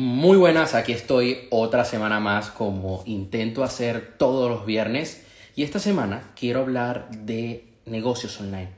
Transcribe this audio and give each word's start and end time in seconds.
Muy 0.00 0.36
buenas, 0.36 0.76
aquí 0.76 0.92
estoy 0.92 1.48
otra 1.50 1.84
semana 1.84 2.20
más 2.20 2.50
como 2.50 3.02
intento 3.04 3.64
hacer 3.64 4.14
todos 4.16 4.48
los 4.48 4.64
viernes 4.64 5.24
y 5.56 5.64
esta 5.64 5.80
semana 5.80 6.22
quiero 6.36 6.60
hablar 6.60 7.10
de 7.10 7.64
negocios 7.84 8.40
online. 8.40 8.68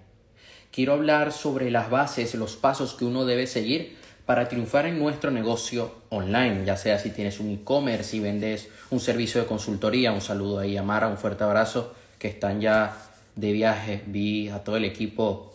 Quiero 0.73 0.95
hablar 0.95 1.33
sobre 1.33 1.71
las 1.71 1.91
bases, 1.91 2.35
los 2.37 2.57
pasos 2.57 2.95
que 2.95 3.05
uno 3.05 3.27
debe 3.27 3.47
seguir 3.47 3.99
para 4.25 4.49
triunfar 4.49 4.87
en 4.87 4.99
nuestro 4.99 5.31
negocio 5.31 5.95
online, 6.09 6.65
ya 6.65 6.79
sea 6.79 6.99
si 6.99 7.11
tienes 7.11 7.39
un 7.39 7.51
e-commerce, 7.51 8.13
si 8.13 8.21
vendes 8.21 8.71
un 8.89 8.99
servicio 8.99 9.43
de 9.43 9.47
consultoría, 9.47 10.13
un 10.13 10.23
saludo 10.23 10.61
ahí 10.61 10.79
a 10.79 10.83
Mara, 10.83 11.09
un 11.09 11.19
fuerte 11.19 11.45
abrazo, 11.45 11.95
que 12.19 12.29
están 12.29 12.63
ya 12.63 12.97
de 13.37 13.53
viaje, 13.53 14.03
vi 14.07 14.49
a 14.49 14.65
todo 14.65 14.79
el 14.79 14.87
equipo 14.87 15.53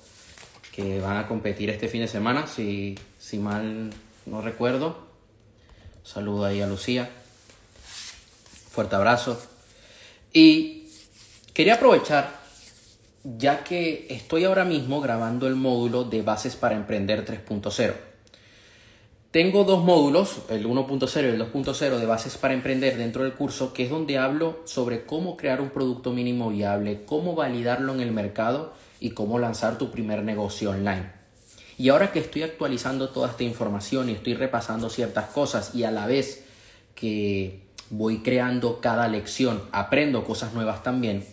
que 0.72 1.02
van 1.02 1.18
a 1.18 1.28
competir 1.28 1.72
este 1.72 1.88
fin 1.88 2.02
de 2.02 2.08
semana, 2.08 2.46
si, 2.46 3.00
si 3.18 3.40
mal 3.40 3.90
no 4.28 4.44
recuerdo. 4.44 5.05
Saludo 6.06 6.46
ahí 6.46 6.62
a 6.62 6.68
Lucía. 6.68 7.10
Fuerte 8.70 8.96
abrazo. 8.96 9.42
Y 10.32 10.88
quería 11.54 11.76
aprovechar, 11.76 12.30
ya 13.24 13.64
que 13.64 14.06
estoy 14.10 14.44
ahora 14.44 14.66
mismo 14.66 15.02
grabando 15.02 15.48
el 15.48 15.56
módulo 15.56 16.04
de 16.04 16.22
bases 16.22 16.56
para 16.56 16.76
emprender 16.76 17.26
3.0. 17.26 17.94
Tengo 19.32 19.64
dos 19.64 19.84
módulos, 19.84 20.44
el 20.50 20.66
1.0 20.68 21.24
y 21.24 21.26
el 21.26 21.42
2.0 21.42 21.98
de 21.98 22.06
bases 22.06 22.38
para 22.38 22.54
emprender 22.54 22.98
dentro 22.98 23.24
del 23.24 23.34
curso, 23.34 23.74
que 23.74 23.84
es 23.84 23.90
donde 23.90 24.20
hablo 24.20 24.62
sobre 24.66 25.06
cómo 25.06 25.36
crear 25.36 25.60
un 25.60 25.72
producto 25.72 26.14
mínimo 26.14 26.52
viable, 26.52 27.04
cómo 27.06 27.36
validarlo 27.36 27.94
en 27.94 28.02
el 28.02 28.12
mercado 28.12 28.74
y 29.00 29.10
cómo 29.10 29.40
lanzar 29.40 29.78
tu 29.78 29.90
primer 29.92 30.24
negocio 30.24 30.70
online. 30.70 31.15
Y 31.78 31.90
ahora 31.90 32.12
que 32.12 32.20
estoy 32.20 32.44
actualizando 32.44 33.10
toda 33.10 33.30
esta 33.30 33.44
información 33.44 34.10
y 34.10 34.14
estoy 34.14 34.34
repasando 34.34 34.90
ciertas 34.90 35.26
cosas 35.26 35.76
y 35.76 35.84
a 35.84 35.92
la 35.92 36.08
vez 36.08 36.46
que 36.96 37.66
voy 37.90 38.20
creando 38.20 38.80
cada 38.80 39.08
lección, 39.08 39.62
aprendo 39.72 40.24
cosas 40.24 40.54
nuevas 40.54 40.84
también, 40.84 41.26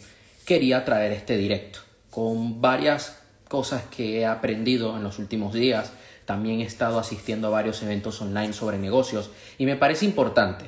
quería 0.45 0.85
traer 0.85 1.13
este 1.13 1.37
directo 1.37 1.79
con 2.11 2.61
varias 2.61 3.19
cosas 3.49 3.85
que 3.85 4.21
he 4.21 4.27
aprendido 4.27 4.97
en 4.97 5.05
los 5.05 5.19
últimos 5.19 5.55
días. 5.55 5.93
También 6.27 6.61
he 6.61 6.65
estado 6.65 6.99
asistiendo 6.99 7.49
a 7.49 7.51
varios 7.51 7.83
eventos 7.83 8.21
online 8.21 8.53
sobre 8.53 8.79
negocios 8.79 9.31
y 9.59 9.67
me 9.67 9.77
parece 9.77 10.05
importante. 10.05 10.67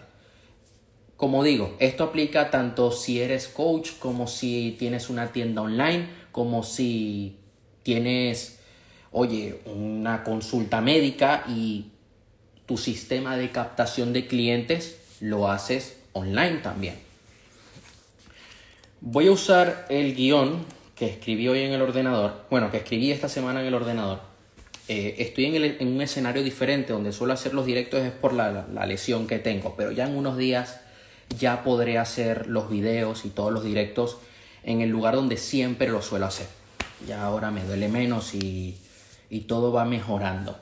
Como 1.16 1.42
digo, 1.44 1.77
esto 1.78 2.05
aplica 2.05 2.50
tanto 2.50 2.92
si 2.92 3.20
eres 3.20 3.48
coach 3.48 3.92
como 3.98 4.27
si 4.27 4.77
tienes 4.78 5.11
una 5.11 5.33
tienda 5.33 5.62
online, 5.62 6.09
como 6.33 6.62
si 6.62 7.38
tienes 7.83 8.59
oye, 9.17 9.61
una 9.67 10.25
consulta 10.25 10.81
médica 10.81 11.45
y 11.48 11.87
tu 12.67 12.77
sistema 12.77 13.37
de 13.37 13.51
captación 13.51 14.12
de 14.12 14.27
clientes 14.27 14.98
lo 15.21 15.48
haces 15.48 15.97
online 16.12 16.56
también. 16.56 16.97
Voy 19.01 19.29
a 19.29 19.33
usar 19.33 19.87
el 19.89 20.17
guion 20.17 20.65
que 20.97 21.06
escribí 21.06 21.47
hoy 21.47 21.61
en 21.61 21.73
el 21.73 21.83
ordenador, 21.83 22.45
bueno, 22.51 22.73
que 22.73 22.79
escribí 22.79 23.12
esta 23.12 23.29
semana 23.29 23.61
en 23.61 23.67
el 23.67 23.75
ordenador. 23.75 24.21
Eh, 24.89 25.15
estoy 25.19 25.45
en, 25.47 25.89
un 25.89 26.03
escenario 26.03 26.43
diferente 26.43 26.93
donde 26.93 27.12
suelo 27.12 27.34
hacer 27.34 27.55
los 27.55 27.67
directos 27.67 28.01
es 28.01 28.11
por 28.11 28.33
la, 28.33 28.67
la 28.75 28.84
lesión 28.84 29.28
que 29.28 29.39
tengo, 29.39 29.77
pero 29.77 29.93
ya 29.93 30.09
en 30.09 30.17
unos 30.17 30.37
días 30.37 30.81
ya 31.39 31.62
podré 31.62 31.99
hacer 31.99 32.49
los 32.49 32.69
videos 32.69 33.25
y 33.25 33.28
todos 33.28 33.53
los 33.53 33.62
directos 33.62 34.19
en 34.65 34.81
el 34.81 34.91
lugar 34.91 35.15
donde 35.15 35.37
siempre 35.37 35.89
lo 35.89 36.03
suelo 36.03 36.27
hacer. 36.27 36.49
Ya 37.06 37.23
ahora 37.23 37.53
me 37.53 37.62
duele 37.62 37.89
menos 37.89 38.34
y 38.34 38.77
y 39.30 39.41
todo 39.41 39.72
va 39.72 39.84
mejorando. 39.84 40.58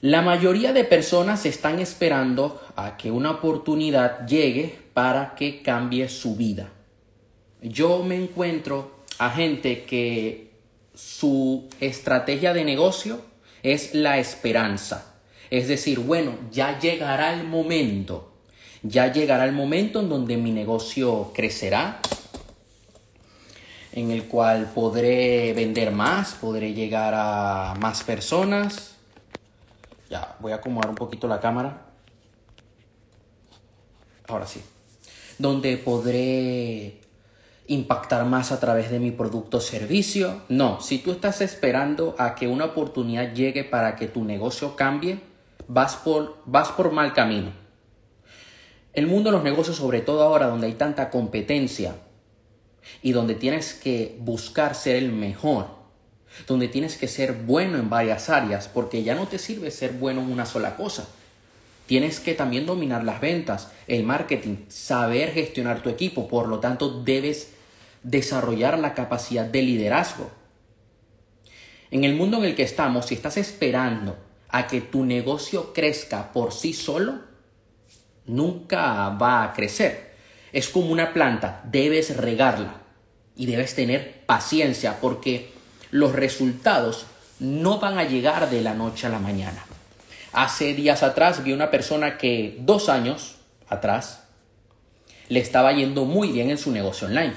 La 0.00 0.22
mayoría 0.22 0.72
de 0.72 0.84
personas 0.84 1.44
están 1.44 1.80
esperando 1.80 2.60
a 2.76 2.96
que 2.96 3.10
una 3.10 3.32
oportunidad 3.32 4.26
llegue 4.28 4.78
para 4.94 5.34
que 5.34 5.60
cambie 5.60 6.08
su 6.08 6.36
vida. 6.36 6.70
Yo 7.62 8.04
me 8.04 8.14
encuentro 8.14 8.98
a 9.18 9.30
gente 9.30 9.84
que 9.84 10.52
su 10.94 11.68
estrategia 11.80 12.52
de 12.52 12.64
negocio 12.64 13.20
es 13.64 13.94
la 13.94 14.18
esperanza. 14.18 15.14
Es 15.50 15.66
decir, 15.66 15.98
bueno, 15.98 16.36
ya 16.52 16.78
llegará 16.78 17.32
el 17.32 17.44
momento, 17.44 18.32
ya 18.82 19.12
llegará 19.12 19.44
el 19.44 19.52
momento 19.52 20.00
en 20.00 20.08
donde 20.08 20.36
mi 20.36 20.52
negocio 20.52 21.32
crecerá, 21.34 22.00
en 23.98 24.10
el 24.10 24.26
cual 24.26 24.70
podré 24.74 25.52
vender 25.52 25.90
más, 25.90 26.34
podré 26.34 26.72
llegar 26.72 27.14
a 27.16 27.74
más 27.80 28.02
personas. 28.02 28.96
Ya, 30.08 30.36
voy 30.40 30.52
a 30.52 30.56
acomodar 30.56 30.90
un 30.90 30.96
poquito 30.96 31.28
la 31.28 31.40
cámara. 31.40 31.86
Ahora 34.26 34.46
sí. 34.46 34.62
Donde 35.38 35.76
podré 35.76 37.00
impactar 37.66 38.24
más 38.24 38.50
a 38.50 38.60
través 38.60 38.90
de 38.90 38.98
mi 38.98 39.10
producto 39.10 39.58
o 39.58 39.60
servicio. 39.60 40.42
No, 40.48 40.80
si 40.80 40.98
tú 40.98 41.12
estás 41.12 41.40
esperando 41.40 42.14
a 42.18 42.34
que 42.34 42.48
una 42.48 42.66
oportunidad 42.66 43.34
llegue 43.34 43.64
para 43.64 43.96
que 43.96 44.08
tu 44.08 44.24
negocio 44.24 44.74
cambie, 44.74 45.20
vas 45.66 45.96
por, 45.96 46.38
vas 46.46 46.68
por 46.70 46.92
mal 46.92 47.12
camino. 47.12 47.52
El 48.94 49.06
mundo 49.06 49.30
de 49.30 49.36
los 49.36 49.44
negocios, 49.44 49.76
sobre 49.76 50.00
todo 50.00 50.22
ahora 50.22 50.46
donde 50.46 50.66
hay 50.66 50.74
tanta 50.74 51.10
competencia, 51.10 51.94
y 53.02 53.12
donde 53.12 53.34
tienes 53.34 53.74
que 53.74 54.16
buscar 54.20 54.74
ser 54.74 54.96
el 54.96 55.12
mejor, 55.12 55.68
donde 56.46 56.68
tienes 56.68 56.96
que 56.96 57.08
ser 57.08 57.32
bueno 57.32 57.78
en 57.78 57.90
varias 57.90 58.28
áreas, 58.28 58.68
porque 58.68 59.02
ya 59.02 59.14
no 59.14 59.28
te 59.28 59.38
sirve 59.38 59.70
ser 59.70 59.92
bueno 59.92 60.20
en 60.20 60.30
una 60.30 60.46
sola 60.46 60.76
cosa. 60.76 61.08
Tienes 61.86 62.20
que 62.20 62.34
también 62.34 62.66
dominar 62.66 63.02
las 63.04 63.20
ventas, 63.20 63.70
el 63.86 64.04
marketing, 64.04 64.66
saber 64.68 65.32
gestionar 65.32 65.82
tu 65.82 65.88
equipo, 65.88 66.28
por 66.28 66.46
lo 66.48 66.60
tanto 66.60 67.02
debes 67.02 67.50
desarrollar 68.02 68.78
la 68.78 68.94
capacidad 68.94 69.46
de 69.46 69.62
liderazgo. 69.62 70.30
En 71.90 72.04
el 72.04 72.14
mundo 72.14 72.38
en 72.38 72.44
el 72.44 72.54
que 72.54 72.62
estamos, 72.62 73.06
si 73.06 73.14
estás 73.14 73.38
esperando 73.38 74.18
a 74.50 74.66
que 74.66 74.80
tu 74.80 75.04
negocio 75.04 75.72
crezca 75.72 76.32
por 76.32 76.52
sí 76.52 76.74
solo, 76.74 77.20
nunca 78.26 79.08
va 79.10 79.44
a 79.44 79.52
crecer. 79.54 80.07
Es 80.52 80.68
como 80.68 80.90
una 80.90 81.12
planta, 81.12 81.62
debes 81.64 82.16
regarla 82.16 82.74
y 83.36 83.46
debes 83.46 83.74
tener 83.74 84.22
paciencia 84.26 84.98
porque 85.00 85.50
los 85.90 86.12
resultados 86.12 87.06
no 87.38 87.78
van 87.78 87.98
a 87.98 88.04
llegar 88.04 88.50
de 88.50 88.62
la 88.62 88.74
noche 88.74 89.06
a 89.06 89.10
la 89.10 89.18
mañana. 89.18 89.64
Hace 90.32 90.74
días 90.74 91.02
atrás 91.02 91.42
vi 91.44 91.52
una 91.52 91.70
persona 91.70 92.18
que 92.18 92.56
dos 92.60 92.88
años 92.88 93.36
atrás 93.68 94.24
le 95.28 95.40
estaba 95.40 95.72
yendo 95.72 96.04
muy 96.04 96.32
bien 96.32 96.50
en 96.50 96.58
su 96.58 96.70
negocio 96.72 97.06
online. 97.06 97.34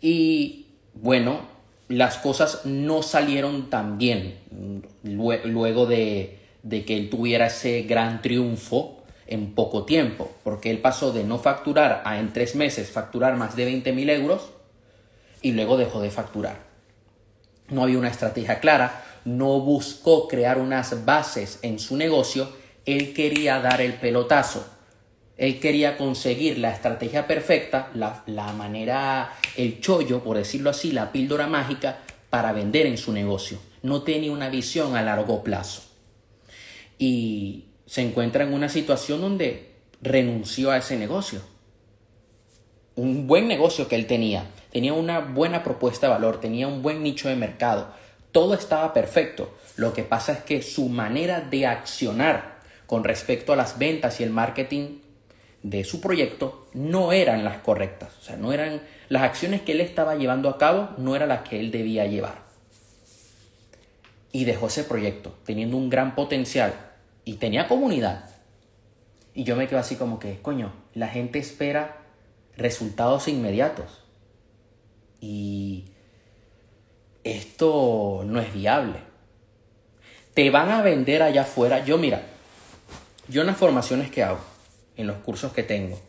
Y 0.00 0.66
bueno, 0.94 1.48
las 1.88 2.18
cosas 2.18 2.62
no 2.64 3.02
salieron 3.02 3.70
tan 3.70 3.98
bien 3.98 4.38
luego 5.02 5.86
de, 5.86 6.38
de 6.62 6.84
que 6.84 6.96
él 6.96 7.10
tuviera 7.10 7.46
ese 7.46 7.82
gran 7.82 8.22
triunfo 8.22 8.95
en 9.26 9.54
poco 9.54 9.84
tiempo, 9.84 10.30
porque 10.44 10.70
él 10.70 10.78
pasó 10.78 11.12
de 11.12 11.24
no 11.24 11.38
facturar 11.38 12.02
a 12.04 12.18
en 12.18 12.32
tres 12.32 12.54
meses 12.54 12.90
facturar 12.90 13.36
más 13.36 13.56
de 13.56 13.64
20 13.64 13.92
mil 13.92 14.10
euros 14.10 14.50
y 15.42 15.52
luego 15.52 15.76
dejó 15.76 16.00
de 16.00 16.10
facturar. 16.10 16.66
No 17.68 17.82
había 17.82 17.98
una 17.98 18.08
estrategia 18.08 18.60
clara, 18.60 19.04
no 19.24 19.60
buscó 19.60 20.28
crear 20.28 20.58
unas 20.58 21.04
bases 21.04 21.58
en 21.62 21.78
su 21.78 21.96
negocio, 21.96 22.48
él 22.84 23.12
quería 23.12 23.60
dar 23.60 23.80
el 23.80 23.94
pelotazo, 23.94 24.64
él 25.36 25.58
quería 25.58 25.98
conseguir 25.98 26.58
la 26.58 26.72
estrategia 26.72 27.26
perfecta, 27.26 27.90
la, 27.94 28.22
la 28.26 28.52
manera, 28.52 29.32
el 29.56 29.80
chollo, 29.80 30.22
por 30.22 30.36
decirlo 30.36 30.70
así, 30.70 30.92
la 30.92 31.10
píldora 31.10 31.48
mágica 31.48 31.98
para 32.30 32.52
vender 32.52 32.86
en 32.86 32.96
su 32.96 33.12
negocio. 33.12 33.58
No 33.82 34.02
tenía 34.02 34.32
una 34.32 34.48
visión 34.48 34.96
a 34.96 35.02
largo 35.02 35.42
plazo. 35.42 35.82
Y 36.98 37.66
se 37.86 38.02
encuentra 38.02 38.44
en 38.44 38.52
una 38.52 38.68
situación 38.68 39.20
donde 39.20 39.70
renunció 40.02 40.70
a 40.70 40.78
ese 40.78 40.96
negocio. 40.96 41.40
Un 42.96 43.26
buen 43.26 43.48
negocio 43.48 43.88
que 43.88 43.96
él 43.96 44.06
tenía, 44.06 44.46
tenía 44.72 44.92
una 44.92 45.20
buena 45.20 45.62
propuesta 45.62 46.06
de 46.06 46.12
valor, 46.12 46.40
tenía 46.40 46.66
un 46.66 46.82
buen 46.82 47.02
nicho 47.02 47.28
de 47.28 47.36
mercado, 47.36 47.88
todo 48.32 48.54
estaba 48.54 48.92
perfecto. 48.92 49.54
Lo 49.76 49.92
que 49.92 50.02
pasa 50.02 50.32
es 50.32 50.38
que 50.40 50.62
su 50.62 50.88
manera 50.88 51.40
de 51.40 51.66
accionar 51.66 52.56
con 52.86 53.04
respecto 53.04 53.52
a 53.52 53.56
las 53.56 53.78
ventas 53.78 54.20
y 54.20 54.24
el 54.24 54.30
marketing 54.30 54.98
de 55.62 55.84
su 55.84 56.00
proyecto 56.00 56.68
no 56.74 57.12
eran 57.12 57.44
las 57.44 57.58
correctas. 57.58 58.16
O 58.20 58.22
sea, 58.22 58.36
no 58.36 58.52
eran 58.52 58.82
las 59.08 59.22
acciones 59.22 59.62
que 59.62 59.72
él 59.72 59.80
estaba 59.80 60.14
llevando 60.14 60.48
a 60.48 60.58
cabo, 60.58 60.90
no 60.96 61.16
eran 61.16 61.28
las 61.28 61.48
que 61.48 61.60
él 61.60 61.70
debía 61.70 62.06
llevar. 62.06 62.46
Y 64.32 64.44
dejó 64.44 64.68
ese 64.68 64.84
proyecto, 64.84 65.34
teniendo 65.44 65.76
un 65.76 65.90
gran 65.90 66.14
potencial, 66.14 66.74
y 67.26 67.34
tenía 67.34 67.66
comunidad. 67.66 68.30
Y 69.34 69.44
yo 69.44 69.56
me 69.56 69.66
quedo 69.68 69.80
así 69.80 69.96
como 69.96 70.18
que, 70.18 70.40
coño, 70.40 70.72
la 70.94 71.08
gente 71.08 71.38
espera 71.38 71.98
resultados 72.56 73.28
inmediatos. 73.28 74.04
Y 75.20 75.86
esto 77.24 78.22
no 78.24 78.40
es 78.40 78.54
viable. 78.54 79.00
Te 80.32 80.48
van 80.50 80.70
a 80.70 80.82
vender 80.82 81.22
allá 81.22 81.42
afuera. 81.42 81.84
Yo 81.84 81.98
mira, 81.98 82.22
Yo 83.28 83.40
en 83.40 83.48
las 83.48 83.56
formaciones 83.56 84.08
que 84.08 84.22
hago, 84.22 84.38
en 84.96 85.08
los 85.08 85.16
cursos 85.16 85.52
que 85.52 85.64
tengo, 85.64 86.00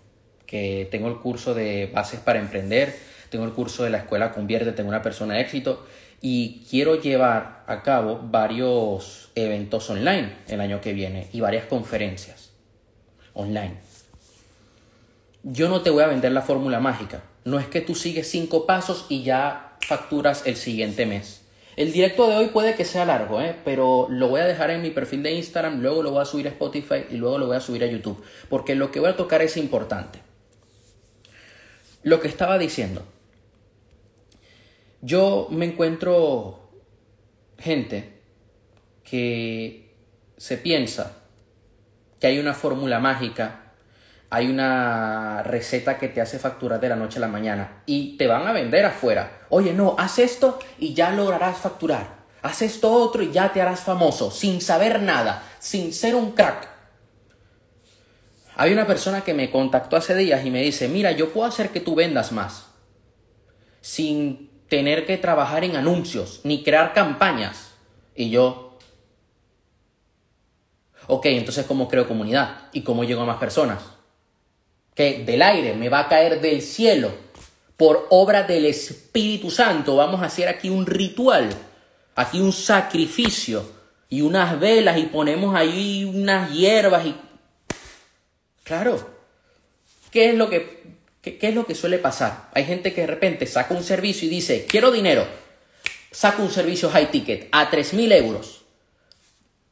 que 0.46 0.88
tengo 0.92 1.08
el 1.08 1.18
curso 1.18 1.56
de 1.56 1.90
bases 1.92 2.20
para 2.20 2.38
emprender, 2.38 2.96
tengo 3.32 3.46
el 3.46 3.54
curso 3.54 3.84
de 3.84 3.90
la 3.90 3.98
escuela 3.98 4.34
convierte, 4.34 4.72
tengo 4.72 4.90
una 4.90 5.02
persona 5.02 5.34
de 5.34 5.42
éxito 5.42 5.84
y 6.22 6.66
quiero 6.70 6.96
llevar 6.96 7.64
a 7.68 7.84
cabo 7.84 8.20
varios 8.24 9.30
eventos 9.36 9.90
online 9.90 10.38
el 10.48 10.62
año 10.62 10.82
que 10.82 10.94
viene 10.94 11.28
y 11.34 11.42
varias 11.42 11.66
conferencias 11.66 12.52
online. 13.34 13.76
Yo 15.44 15.70
no 15.70 15.82
te 15.82 15.90
voy 15.90 16.04
a 16.04 16.08
vender 16.08 16.32
la 16.32 16.42
fórmula 16.42 16.80
mágica. 16.80 17.24
No 17.46 17.60
es 17.60 17.68
que 17.68 17.82
tú 17.82 17.96
sigues 17.96 18.30
cinco 18.30 18.66
pasos 18.66 19.06
y 19.10 19.24
ya 19.24 19.78
facturas 19.82 20.46
el 20.46 20.56
siguiente 20.56 21.06
mes. 21.06 21.42
El 21.78 21.94
directo 21.94 22.28
de 22.28 22.36
hoy 22.36 22.48
puede 22.48 22.74
que 22.74 22.84
sea 22.84 23.06
largo, 23.06 23.40
¿eh? 23.40 23.56
pero 23.64 24.08
lo 24.10 24.30
voy 24.30 24.42
a 24.42 24.46
dejar 24.46 24.72
en 24.72 24.82
mi 24.82 24.90
perfil 24.90 25.22
de 25.22 25.34
Instagram, 25.34 25.80
luego 25.80 26.02
lo 26.02 26.12
voy 26.12 26.24
a 26.24 26.26
subir 26.26 26.48
a 26.48 26.50
Spotify 26.50 27.06
y 27.12 27.18
luego 27.18 27.38
lo 27.38 27.46
voy 27.46 27.56
a 27.56 27.62
subir 27.62 27.84
a 27.84 27.88
YouTube, 27.88 28.22
porque 28.50 28.74
lo 28.74 28.92
que 28.92 29.00
voy 29.00 29.12
a 29.12 29.16
tocar 29.16 29.44
es 29.44 29.58
importante. 29.58 30.20
Lo 32.02 32.20
que 32.20 32.28
estaba 32.28 32.58
diciendo, 32.58 33.06
yo 35.02 35.48
me 35.52 35.66
encuentro 35.66 36.70
gente 37.58 38.22
que 39.04 39.96
se 40.38 40.58
piensa 40.58 41.18
que 42.20 42.28
hay 42.28 42.40
una 42.40 42.54
fórmula 42.54 43.00
mágica 43.00 43.68
hay 44.30 44.48
una 44.48 45.42
receta 45.44 45.98
que 45.98 46.10
te 46.10 46.20
hace 46.20 46.38
facturar 46.38 46.80
de 46.82 46.90
la 46.90 46.96
noche 46.96 47.18
a 47.18 47.22
la 47.22 47.28
mañana 47.28 47.84
y 47.86 48.18
te 48.18 48.28
van 48.28 48.46
a 48.46 48.52
vender 48.52 48.86
afuera. 48.86 49.46
Oye, 49.50 49.74
no, 49.74 49.96
haz 49.98 50.20
esto 50.20 50.60
y 50.80 50.94
ya 50.94 51.12
lograrás 51.12 51.58
facturar. 51.58 52.18
Haz 52.42 52.62
esto 52.62 52.92
otro 52.92 53.24
y 53.24 53.32
ya 53.32 53.54
te 53.54 53.62
harás 53.62 53.80
famoso, 53.82 54.30
sin 54.30 54.62
saber 54.62 55.02
nada, 55.02 55.44
sin 55.60 55.94
ser 55.94 56.16
un 56.16 56.32
crack. 56.32 56.68
Hay 58.56 58.74
una 58.74 58.86
persona 58.86 59.22
que 59.22 59.34
me 59.34 59.50
contactó 59.50 59.96
hace 59.96 60.16
días 60.16 60.46
y 60.46 60.52
me 60.52 60.62
dice, 60.62 60.88
mira, 60.88 61.12
yo 61.12 61.32
puedo 61.32 61.48
hacer 61.48 61.70
que 61.70 61.80
tú 61.80 61.96
vendas 61.96 62.32
más, 62.32 62.68
sin 63.82 64.47
tener 64.70 65.06
que 65.06 65.18
trabajar 65.18 65.64
en 65.64 65.76
anuncios, 65.76 66.42
ni 66.44 66.64
crear 66.64 66.94
campañas. 66.94 67.72
Y 68.16 68.30
yo, 68.30 68.78
ok, 71.08 71.26
entonces 71.28 71.66
¿cómo 71.66 71.88
creo 71.88 72.08
comunidad? 72.08 72.70
¿Y 72.74 72.82
cómo 72.82 73.04
llego 73.04 73.22
a 73.22 73.26
más 73.26 73.38
personas? 73.38 73.98
que 74.98 75.24
del 75.24 75.44
aire, 75.44 75.76
me 75.76 75.90
va 75.90 76.00
a 76.00 76.10
caer 76.10 76.42
del 76.42 76.64
cielo 76.64 77.12
por 77.78 78.08
obra 78.10 78.42
del 78.42 78.66
Espíritu 78.66 79.52
Santo. 79.52 79.96
Vamos 79.96 80.24
a 80.24 80.26
hacer 80.26 80.48
aquí 80.48 80.72
un 80.72 80.88
ritual, 80.88 81.50
aquí 82.16 82.40
un 82.40 82.52
sacrificio 82.52 83.64
y 84.10 84.22
unas 84.22 84.60
velas 84.60 84.98
y 84.98 85.04
ponemos 85.04 85.56
ahí 85.56 86.04
unas 86.04 86.52
hierbas 86.52 87.06
y... 87.06 87.16
Claro, 88.64 89.08
¿qué 90.10 90.32
es 90.32 90.36
lo 90.36 90.50
que, 90.50 90.77
qué, 91.36 91.50
es 91.50 91.56
lo 91.56 91.66
que 91.66 91.76
suele 91.76 91.98
pasar? 91.98 92.50
Hay 92.54 92.66
gente 92.66 92.94
que 92.94 93.02
de 93.02 93.08
repente 93.08 93.46
saca 93.46 93.74
un 93.74 93.84
servicio 93.84 94.28
y 94.28 94.32
dice, 94.32 94.66
quiero 94.68 94.92
dinero, 94.92 95.26
saca 96.12 96.42
un 96.42 96.52
servicio 96.52 96.90
high 96.90 97.12
ticket 97.12 97.50
a 97.52 97.70
3.000 97.70 98.14
euros. 98.14 98.66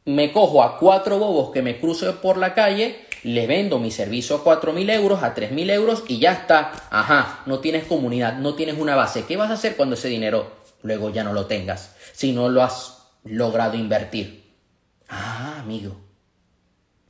Me 0.05 0.31
cojo 0.31 0.63
a 0.63 0.77
cuatro 0.77 1.17
bobos 1.17 1.51
que 1.51 1.61
me 1.61 1.79
cruzo 1.79 2.21
por 2.21 2.37
la 2.37 2.53
calle 2.53 3.05
le 3.25 3.47
vendo 3.47 3.79
mi 3.79 3.89
servicio 3.89 4.35
a 4.35 4.43
4.000 4.43 4.91
euros, 4.91 5.23
a 5.23 5.33
3.000 5.33 5.71
euros 5.71 6.03
y 6.07 6.19
ya 6.19 6.31
está. 6.31 6.71
Ajá, 6.91 7.41
no 7.47 7.57
tienes 7.59 7.85
comunidad, 7.85 8.37
no 8.37 8.53
tienes 8.53 8.77
una 8.77 8.95
base. 8.95 9.25
¿Qué 9.25 9.35
vas 9.35 9.49
a 9.49 9.55
hacer 9.55 9.75
cuando 9.75 9.95
ese 9.95 10.09
dinero 10.09 10.51
luego 10.83 11.09
ya 11.09 11.23
no 11.23 11.33
lo 11.33 11.47
tengas? 11.47 11.95
Si 12.13 12.33
no 12.33 12.49
lo 12.49 12.61
has 12.61 13.07
logrado 13.23 13.77
invertir. 13.77 14.53
Ah, 15.09 15.57
amigo. 15.59 15.95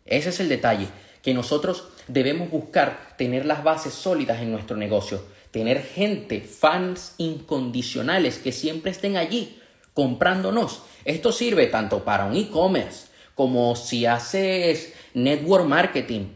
Ese 0.06 0.30
es 0.30 0.39
el 0.39 0.47
detalle, 0.47 0.88
que 1.25 1.33
nosotros 1.33 1.86
debemos 2.07 2.51
buscar 2.51 3.16
tener 3.18 3.48
las 3.48 3.63
bases 3.63 3.95
sólidas 3.95 4.44
en 4.44 4.51
nuestro 4.51 4.77
negocio, 4.77 5.24
tener 5.50 5.81
gente, 5.81 6.39
fans 6.39 7.16
incondicionales 7.18 8.38
que 8.38 8.51
siempre 8.51 8.92
estén 8.92 9.18
allí 9.18 9.60
comprándonos. 9.95 10.83
Esto 11.04 11.31
sirve 11.31 11.66
tanto 11.66 12.04
para 12.04 12.25
un 12.25 12.36
e-commerce 12.36 13.07
como 13.33 13.75
si 13.75 14.06
haces 14.06 14.94
network 15.16 15.66
marketing, 15.66 16.27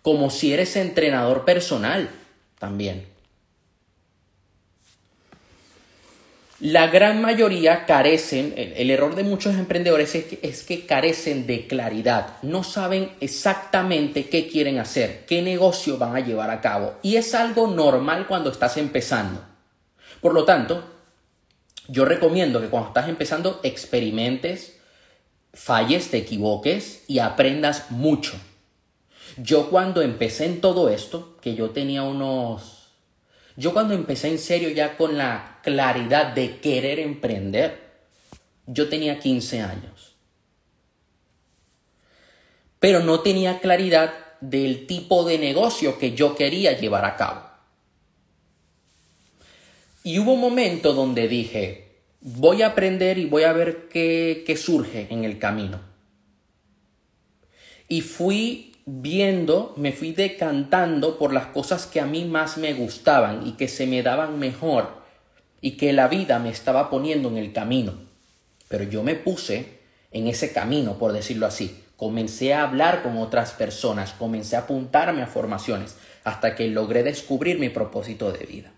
como 0.00 0.30
si 0.30 0.52
eres 0.52 0.76
entrenador 0.76 1.44
personal 1.44 2.08
también. 2.60 3.09
La 6.60 6.88
gran 6.88 7.22
mayoría 7.22 7.86
carecen, 7.86 8.52
el, 8.54 8.90
error 8.90 9.14
de 9.14 9.24
muchos 9.24 9.54
emprendedores 9.54 10.14
es 10.14 10.24
que, 10.26 10.38
es 10.42 10.62
que 10.62 10.84
carecen 10.84 11.46
de 11.46 11.66
claridad, 11.66 12.36
no 12.42 12.64
saben 12.64 13.12
exactamente 13.20 14.28
qué 14.28 14.46
quieren 14.46 14.78
hacer, 14.78 15.24
qué 15.26 15.40
negocio 15.40 15.96
van 15.96 16.16
a 16.16 16.20
llevar 16.20 16.50
a 16.50 16.60
cabo. 16.60 16.96
Y 17.02 17.16
es 17.16 17.34
algo 17.34 17.66
normal 17.66 18.26
cuando 18.26 18.50
estás 18.50 18.76
empezando. 18.76 19.42
Por 20.20 20.34
lo 20.34 20.44
tanto, 20.44 20.84
yo 21.88 22.04
recomiendo 22.04 22.60
que 22.60 22.68
cuando 22.68 22.88
estás 22.88 23.08
empezando 23.08 23.60
experimentes, 23.62 24.78
falles, 25.54 26.10
te 26.10 26.18
equivoques 26.18 27.04
y 27.08 27.20
aprendas 27.20 27.90
mucho. 27.90 28.34
Yo 29.36 29.70
cuando 29.70 30.02
empecé 30.02 30.44
en 30.44 30.60
todo 30.60 30.88
esto, 30.88 31.38
que 31.40 31.54
yo 31.54 31.70
tenía 31.70 32.02
unos... 32.02 32.79
Yo 33.56 33.72
cuando 33.72 33.94
empecé 33.94 34.28
en 34.28 34.38
serio 34.38 34.70
ya 34.70 34.96
con 34.96 35.18
la 35.18 35.58
claridad 35.62 36.34
de 36.34 36.58
querer 36.60 36.98
emprender, 36.98 37.90
yo 38.66 38.88
tenía 38.88 39.18
15 39.18 39.60
años. 39.60 40.16
Pero 42.78 43.00
no 43.00 43.20
tenía 43.20 43.60
claridad 43.60 44.12
del 44.40 44.86
tipo 44.86 45.24
de 45.24 45.38
negocio 45.38 45.98
que 45.98 46.12
yo 46.12 46.34
quería 46.34 46.78
llevar 46.78 47.04
a 47.04 47.16
cabo. 47.16 47.50
Y 50.02 50.18
hubo 50.18 50.32
un 50.32 50.40
momento 50.40 50.94
donde 50.94 51.28
dije, 51.28 51.90
voy 52.20 52.62
a 52.62 52.68
aprender 52.68 53.18
y 53.18 53.26
voy 53.26 53.42
a 53.42 53.52
ver 53.52 53.88
qué, 53.88 54.56
surge 54.56 55.08
en 55.10 55.24
el 55.24 55.38
camino. 55.38 55.80
Y 57.88 58.00
fui 58.00 58.69
viendo, 59.00 59.74
me 59.76 59.92
fui 59.92 60.12
decantando 60.12 61.18
por 61.18 61.32
las 61.32 61.46
cosas 61.46 61.86
que 61.86 62.00
a 62.00 62.06
mí 62.06 62.24
más 62.24 62.58
me 62.58 62.72
gustaban 62.72 63.46
y 63.46 63.52
que 63.52 63.68
se 63.68 63.86
me 63.86 64.02
daban 64.02 64.38
mejor 64.38 65.00
y 65.60 65.72
que 65.72 65.92
la 65.92 66.08
vida 66.08 66.38
me 66.38 66.50
estaba 66.50 66.90
poniendo 66.90 67.28
en 67.28 67.36
el 67.36 67.52
camino. 67.52 67.94
Pero 68.68 68.84
yo 68.84 69.02
me 69.02 69.14
puse 69.14 69.80
en 70.10 70.26
ese 70.26 70.52
camino, 70.52 70.98
por 70.98 71.12
decirlo 71.12 71.46
así. 71.46 71.84
Comencé 71.96 72.54
a 72.54 72.62
hablar 72.62 73.02
con 73.02 73.18
otras 73.18 73.52
personas, 73.52 74.12
comencé 74.12 74.56
a 74.56 74.60
apuntarme 74.60 75.22
a 75.22 75.26
formaciones, 75.26 75.96
hasta 76.24 76.54
que 76.54 76.68
logré 76.68 77.02
descubrir 77.02 77.58
mi 77.58 77.68
propósito 77.68 78.32
de 78.32 78.46
vida. 78.46 78.72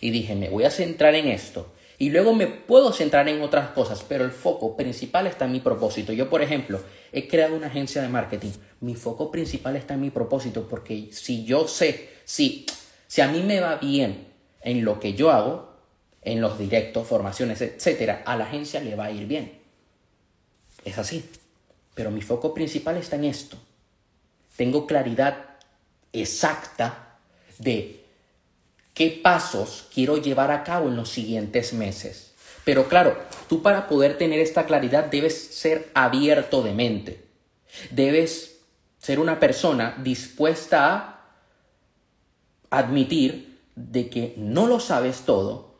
Y 0.00 0.10
dije, 0.10 0.34
me 0.34 0.48
voy 0.48 0.64
a 0.64 0.70
centrar 0.70 1.14
en 1.14 1.28
esto 1.28 1.72
y 1.98 2.10
luego 2.10 2.32
me 2.32 2.46
puedo 2.46 2.92
centrar 2.92 3.28
en 3.28 3.42
otras 3.42 3.70
cosas, 3.70 4.04
pero 4.08 4.24
el 4.24 4.30
foco 4.30 4.76
principal 4.76 5.26
está 5.26 5.46
en 5.46 5.52
mi 5.52 5.60
propósito. 5.60 6.12
Yo, 6.12 6.30
por 6.30 6.42
ejemplo, 6.42 6.80
he 7.10 7.26
creado 7.26 7.56
una 7.56 7.66
agencia 7.66 8.00
de 8.00 8.08
marketing. 8.08 8.52
Mi 8.80 8.94
foco 8.94 9.32
principal 9.32 9.74
está 9.74 9.94
en 9.94 10.02
mi 10.02 10.10
propósito 10.10 10.68
porque 10.68 11.08
si 11.10 11.44
yo 11.44 11.66
sé, 11.66 12.10
si, 12.24 12.66
si 13.08 13.20
a 13.20 13.26
mí 13.26 13.42
me 13.42 13.58
va 13.58 13.76
bien 13.76 14.28
en 14.62 14.84
lo 14.84 15.00
que 15.00 15.14
yo 15.14 15.32
hago, 15.32 15.76
en 16.22 16.40
los 16.40 16.56
directos, 16.56 17.06
formaciones, 17.08 17.60
etcétera, 17.60 18.22
a 18.24 18.36
la 18.36 18.44
agencia 18.44 18.80
le 18.80 18.94
va 18.94 19.06
a 19.06 19.10
ir 19.10 19.26
bien. 19.26 19.60
Es 20.84 20.98
así. 20.98 21.28
Pero 21.94 22.12
mi 22.12 22.22
foco 22.22 22.54
principal 22.54 22.96
está 22.96 23.16
en 23.16 23.24
esto. 23.24 23.56
Tengo 24.56 24.86
claridad 24.86 25.56
exacta 26.12 27.18
de 27.58 28.04
qué 28.98 29.20
pasos 29.22 29.86
quiero 29.94 30.16
llevar 30.16 30.50
a 30.50 30.64
cabo 30.64 30.88
en 30.88 30.96
los 30.96 31.08
siguientes 31.08 31.72
meses. 31.72 32.32
Pero 32.64 32.88
claro, 32.88 33.16
tú 33.48 33.62
para 33.62 33.86
poder 33.86 34.18
tener 34.18 34.40
esta 34.40 34.66
claridad 34.66 35.04
debes 35.04 35.54
ser 35.54 35.88
abierto 35.94 36.64
de 36.64 36.72
mente. 36.72 37.24
Debes 37.92 38.58
ser 38.98 39.20
una 39.20 39.38
persona 39.38 39.96
dispuesta 40.02 41.20
a 42.70 42.78
admitir 42.78 43.60
de 43.76 44.10
que 44.10 44.34
no 44.36 44.66
lo 44.66 44.80
sabes 44.80 45.20
todo 45.20 45.76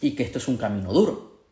y 0.00 0.12
que 0.12 0.22
esto 0.22 0.38
es 0.38 0.48
un 0.48 0.56
camino 0.56 0.94
duro. 0.94 1.42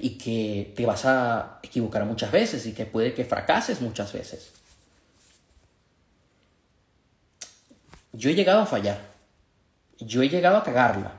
Y 0.00 0.18
que 0.18 0.72
te 0.74 0.86
vas 0.86 1.04
a 1.04 1.60
equivocar 1.62 2.04
muchas 2.04 2.32
veces 2.32 2.66
y 2.66 2.72
que 2.72 2.84
puede 2.84 3.14
que 3.14 3.24
fracases 3.24 3.80
muchas 3.80 4.12
veces. 4.12 4.50
Yo 8.14 8.30
he 8.30 8.34
llegado 8.34 8.60
a 8.60 8.66
fallar. 8.66 8.98
Yo 9.98 10.22
he 10.22 10.28
llegado 10.28 10.56
a 10.56 10.64
cagarla 10.64 11.12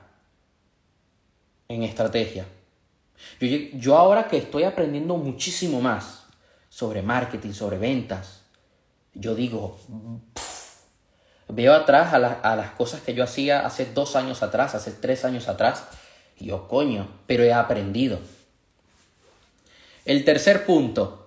en 1.68 1.84
estrategia. 1.84 2.46
Yo, 3.40 3.98
ahora 3.98 4.28
que 4.28 4.38
estoy 4.38 4.64
aprendiendo 4.64 5.18
muchísimo 5.18 5.82
más 5.82 6.26
sobre 6.70 7.02
marketing, 7.02 7.52
sobre 7.52 7.78
ventas, 7.78 8.42
yo 9.14 9.36
digo, 9.36 9.78
veo 11.48 11.74
atrás 11.74 12.14
a, 12.14 12.18
a, 12.18 12.56
las 12.56 12.72
cosas 12.72 13.02
que 13.02 13.14
yo 13.14 13.24
hacía 13.24 13.66
hace 13.66 13.86
dos 13.86 14.16
años 14.16 14.44
atrás, 14.44 14.76
hace 14.76 14.92
tres 14.92 15.26
años 15.26 15.48
atrás, 15.48 15.86
y 16.38 16.48
yo, 16.48 16.68
coño, 16.68 17.08
pero 17.28 17.44
he 17.44 17.54
aprendido. 17.54 18.20
El 20.04 20.24
tercer 20.26 20.66
punto, 20.66 21.25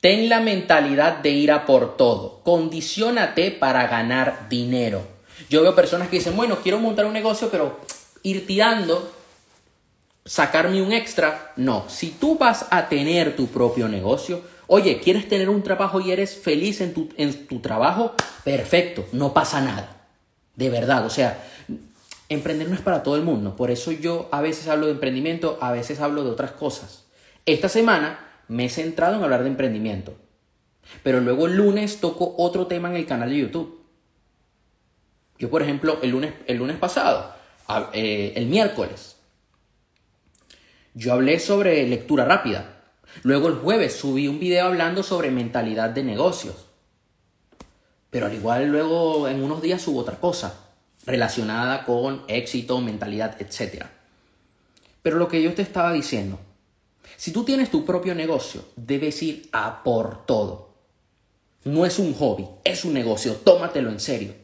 Ten 0.00 0.30
la 0.30 0.40
mentalidad 0.40 1.18
de 1.18 1.30
ir 1.30 1.52
a 1.52 1.66
por 1.66 1.96
todo. 1.96 2.40
Condiciónate 2.42 3.50
para 3.50 3.86
ganar 3.86 4.48
dinero. 4.48 5.02
Yo 5.50 5.62
veo 5.62 5.74
personas 5.74 6.08
que 6.08 6.16
dicen, 6.16 6.36
bueno, 6.36 6.58
quiero 6.62 6.78
montar 6.78 7.04
un 7.04 7.12
negocio, 7.12 7.50
pero 7.50 7.80
ir 8.22 8.46
tirando, 8.46 9.12
sacarme 10.24 10.80
un 10.80 10.92
extra. 10.92 11.52
No, 11.56 11.84
si 11.88 12.10
tú 12.12 12.38
vas 12.38 12.66
a 12.70 12.88
tener 12.88 13.36
tu 13.36 13.48
propio 13.48 13.88
negocio, 13.88 14.40
oye, 14.68 15.00
¿quieres 15.00 15.28
tener 15.28 15.50
un 15.50 15.62
trabajo 15.62 16.00
y 16.00 16.12
eres 16.12 16.34
feliz 16.34 16.80
en 16.80 16.94
tu, 16.94 17.10
en 17.18 17.46
tu 17.46 17.60
trabajo? 17.60 18.14
Perfecto, 18.42 19.04
no 19.12 19.34
pasa 19.34 19.60
nada. 19.60 20.06
De 20.56 20.70
verdad, 20.70 21.04
o 21.04 21.10
sea, 21.10 21.44
emprender 22.30 22.68
no 22.68 22.74
es 22.74 22.80
para 22.80 23.02
todo 23.02 23.16
el 23.16 23.22
mundo. 23.22 23.54
Por 23.54 23.70
eso 23.70 23.92
yo 23.92 24.30
a 24.32 24.40
veces 24.40 24.68
hablo 24.68 24.86
de 24.86 24.92
emprendimiento, 24.92 25.58
a 25.60 25.72
veces 25.72 26.00
hablo 26.00 26.24
de 26.24 26.30
otras 26.30 26.52
cosas. 26.52 27.04
Esta 27.44 27.68
semana 27.68 28.29
me 28.50 28.64
he 28.64 28.68
centrado 28.68 29.16
en 29.16 29.22
hablar 29.22 29.44
de 29.44 29.48
emprendimiento. 29.48 30.16
Pero 31.04 31.20
luego 31.20 31.46
el 31.46 31.56
lunes 31.56 32.00
toco 32.00 32.34
otro 32.36 32.66
tema 32.66 32.90
en 32.90 32.96
el 32.96 33.06
canal 33.06 33.30
de 33.30 33.38
YouTube. 33.38 33.80
Yo, 35.38 35.48
por 35.50 35.62
ejemplo, 35.62 36.00
el 36.02 36.10
lunes, 36.10 36.34
el 36.48 36.56
lunes 36.56 36.76
pasado, 36.76 37.32
eh, 37.92 38.32
el 38.34 38.46
miércoles, 38.46 39.16
yo 40.94 41.12
hablé 41.12 41.38
sobre 41.38 41.86
lectura 41.86 42.24
rápida. 42.24 42.82
Luego 43.22 43.46
el 43.46 43.54
jueves 43.54 43.94
subí 43.94 44.26
un 44.26 44.40
video 44.40 44.66
hablando 44.66 45.04
sobre 45.04 45.30
mentalidad 45.30 45.90
de 45.90 46.02
negocios. 46.02 46.66
Pero 48.10 48.26
al 48.26 48.34
igual 48.34 48.66
luego 48.66 49.28
en 49.28 49.44
unos 49.44 49.62
días 49.62 49.80
subo 49.80 50.00
otra 50.00 50.16
cosa 50.16 50.72
relacionada 51.06 51.84
con 51.84 52.24
éxito, 52.26 52.80
mentalidad, 52.80 53.40
etc. 53.40 53.84
Pero 55.02 55.18
lo 55.18 55.28
que 55.28 55.40
yo 55.40 55.54
te 55.54 55.62
estaba 55.62 55.92
diciendo, 55.92 56.40
si 57.20 57.32
tú 57.32 57.44
tienes 57.44 57.70
tu 57.70 57.84
propio 57.84 58.14
negocio, 58.14 58.64
debes 58.76 59.22
ir 59.22 59.50
a 59.52 59.82
por 59.82 60.24
todo. 60.24 60.70
No 61.64 61.84
es 61.84 61.98
un 61.98 62.14
hobby, 62.14 62.48
es 62.64 62.86
un 62.86 62.94
negocio, 62.94 63.34
tómatelo 63.34 63.90
en 63.90 64.00
serio. 64.00 64.34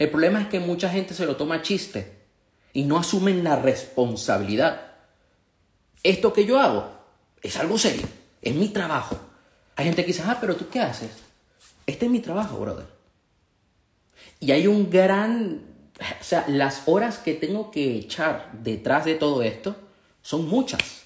El 0.00 0.10
problema 0.10 0.42
es 0.42 0.48
que 0.48 0.58
mucha 0.58 0.88
gente 0.88 1.14
se 1.14 1.26
lo 1.26 1.36
toma 1.36 1.62
chiste 1.62 2.24
y 2.72 2.82
no 2.82 2.98
asumen 2.98 3.44
la 3.44 3.54
responsabilidad. 3.54 4.94
Esto 6.02 6.32
que 6.32 6.44
yo 6.44 6.58
hago 6.58 6.90
es 7.40 7.56
algo 7.56 7.78
serio, 7.78 8.08
es 8.42 8.52
mi 8.52 8.70
trabajo. 8.70 9.16
Hay 9.76 9.84
gente 9.84 10.02
que 10.02 10.08
dice, 10.08 10.24
ah, 10.26 10.38
pero 10.40 10.56
tú 10.56 10.68
qué 10.68 10.80
haces? 10.80 11.12
Este 11.86 12.06
es 12.06 12.10
mi 12.10 12.18
trabajo, 12.18 12.58
brother. 12.58 12.86
Y 14.40 14.50
hay 14.50 14.66
un 14.66 14.90
gran, 14.90 15.62
o 16.20 16.24
sea, 16.24 16.46
las 16.48 16.82
horas 16.86 17.18
que 17.18 17.34
tengo 17.34 17.70
que 17.70 17.94
echar 17.94 18.50
detrás 18.60 19.04
de 19.04 19.14
todo 19.14 19.44
esto 19.44 19.76
son 20.20 20.48
muchas. 20.48 21.02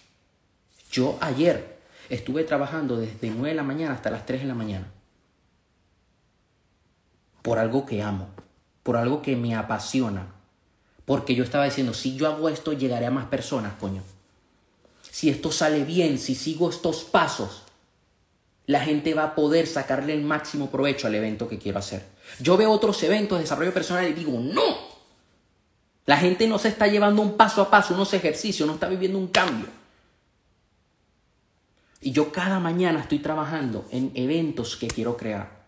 Yo 0.97 1.19
ayer 1.21 1.77
estuve 2.09 2.43
trabajando 2.45 2.97
desde 2.97 3.29
9 3.29 3.51
de 3.51 3.55
la 3.55 3.63
mañana 3.63 3.93
hasta 3.93 4.09
las 4.09 4.25
3 4.25 4.41
de 4.41 4.47
la 4.47 4.55
mañana. 4.55 4.91
Por 7.43 7.59
algo 7.59 7.85
que 7.85 8.03
amo, 8.03 8.31
por 8.83 8.97
algo 8.97 9.21
que 9.21 9.37
me 9.37 9.55
apasiona. 9.55 10.33
Porque 11.05 11.35
yo 11.35 11.45
estaba 11.45 11.67
diciendo, 11.67 11.93
si 11.93 12.17
yo 12.17 12.27
hago 12.27 12.49
esto, 12.49 12.73
llegaré 12.73 13.05
a 13.05 13.11
más 13.11 13.27
personas, 13.27 13.75
coño. 13.79 14.03
Si 15.03 15.29
esto 15.29 15.53
sale 15.53 15.85
bien, 15.85 16.19
si 16.19 16.35
sigo 16.35 16.71
estos 16.71 17.05
pasos, 17.05 17.65
la 18.65 18.81
gente 18.81 19.13
va 19.13 19.25
a 19.25 19.35
poder 19.35 19.67
sacarle 19.67 20.15
el 20.15 20.23
máximo 20.23 20.71
provecho 20.71 21.09
al 21.09 21.15
evento 21.15 21.47
que 21.47 21.59
quiero 21.59 21.79
hacer. 21.79 22.07
Yo 22.41 22.57
veo 22.57 22.71
otros 22.71 23.03
eventos 23.03 23.37
de 23.37 23.43
desarrollo 23.43 23.75
personal 23.75 24.09
y 24.09 24.15
digo, 24.15 24.33
no. 24.41 24.97
La 26.07 26.17
gente 26.17 26.49
no 26.49 26.59
se 26.59 26.69
está 26.69 26.87
llevando 26.87 27.21
un 27.21 27.37
paso 27.37 27.61
a 27.61 27.71
paso, 27.71 27.93
unos 27.93 28.15
ejercicios, 28.15 28.67
no 28.67 28.77
está 28.77 28.89
viviendo 28.89 29.19
un 29.19 29.29
cambio. 29.29 29.76
Y 32.07 32.13
yo 32.13 32.31
cada 32.31 32.61
mañana 32.61 33.01
estoy 33.01 33.19
trabajando 33.19 33.85
en 33.91 34.13
eventos 34.15 34.77
que 34.77 34.87
quiero 34.87 35.17
crear. 35.17 35.67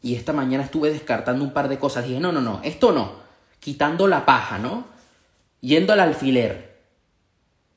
Y 0.00 0.14
esta 0.14 0.32
mañana 0.32 0.62
estuve 0.62 0.92
descartando 0.92 1.44
un 1.44 1.52
par 1.52 1.68
de 1.68 1.76
cosas. 1.76 2.06
Dije, 2.06 2.20
no, 2.20 2.30
no, 2.30 2.40
no, 2.40 2.60
esto 2.62 2.92
no. 2.92 3.14
Quitando 3.58 4.06
la 4.06 4.24
paja, 4.24 4.58
¿no? 4.60 4.86
Yendo 5.60 5.92
al 5.92 5.98
alfiler. 5.98 6.82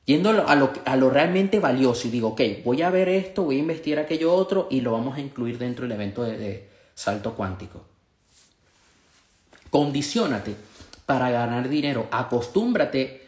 Yendo 0.04 0.30
a 0.46 0.54
lo, 0.54 0.72
a 0.84 0.94
lo 0.94 1.10
realmente 1.10 1.58
valioso. 1.58 2.06
Y 2.06 2.12
digo, 2.12 2.28
ok, 2.28 2.42
voy 2.64 2.82
a 2.82 2.90
ver 2.90 3.08
esto, 3.08 3.42
voy 3.42 3.56
a 3.56 3.58
investigar 3.58 4.04
aquello 4.04 4.32
otro 4.32 4.68
y 4.70 4.82
lo 4.82 4.92
vamos 4.92 5.16
a 5.16 5.20
incluir 5.20 5.58
dentro 5.58 5.82
del 5.82 5.96
evento 5.96 6.22
de, 6.22 6.38
de 6.38 6.70
salto 6.94 7.34
cuántico. 7.34 7.84
Condiciónate 9.70 10.54
para 11.06 11.28
ganar 11.30 11.68
dinero. 11.68 12.06
Acostúmbrate 12.12 13.25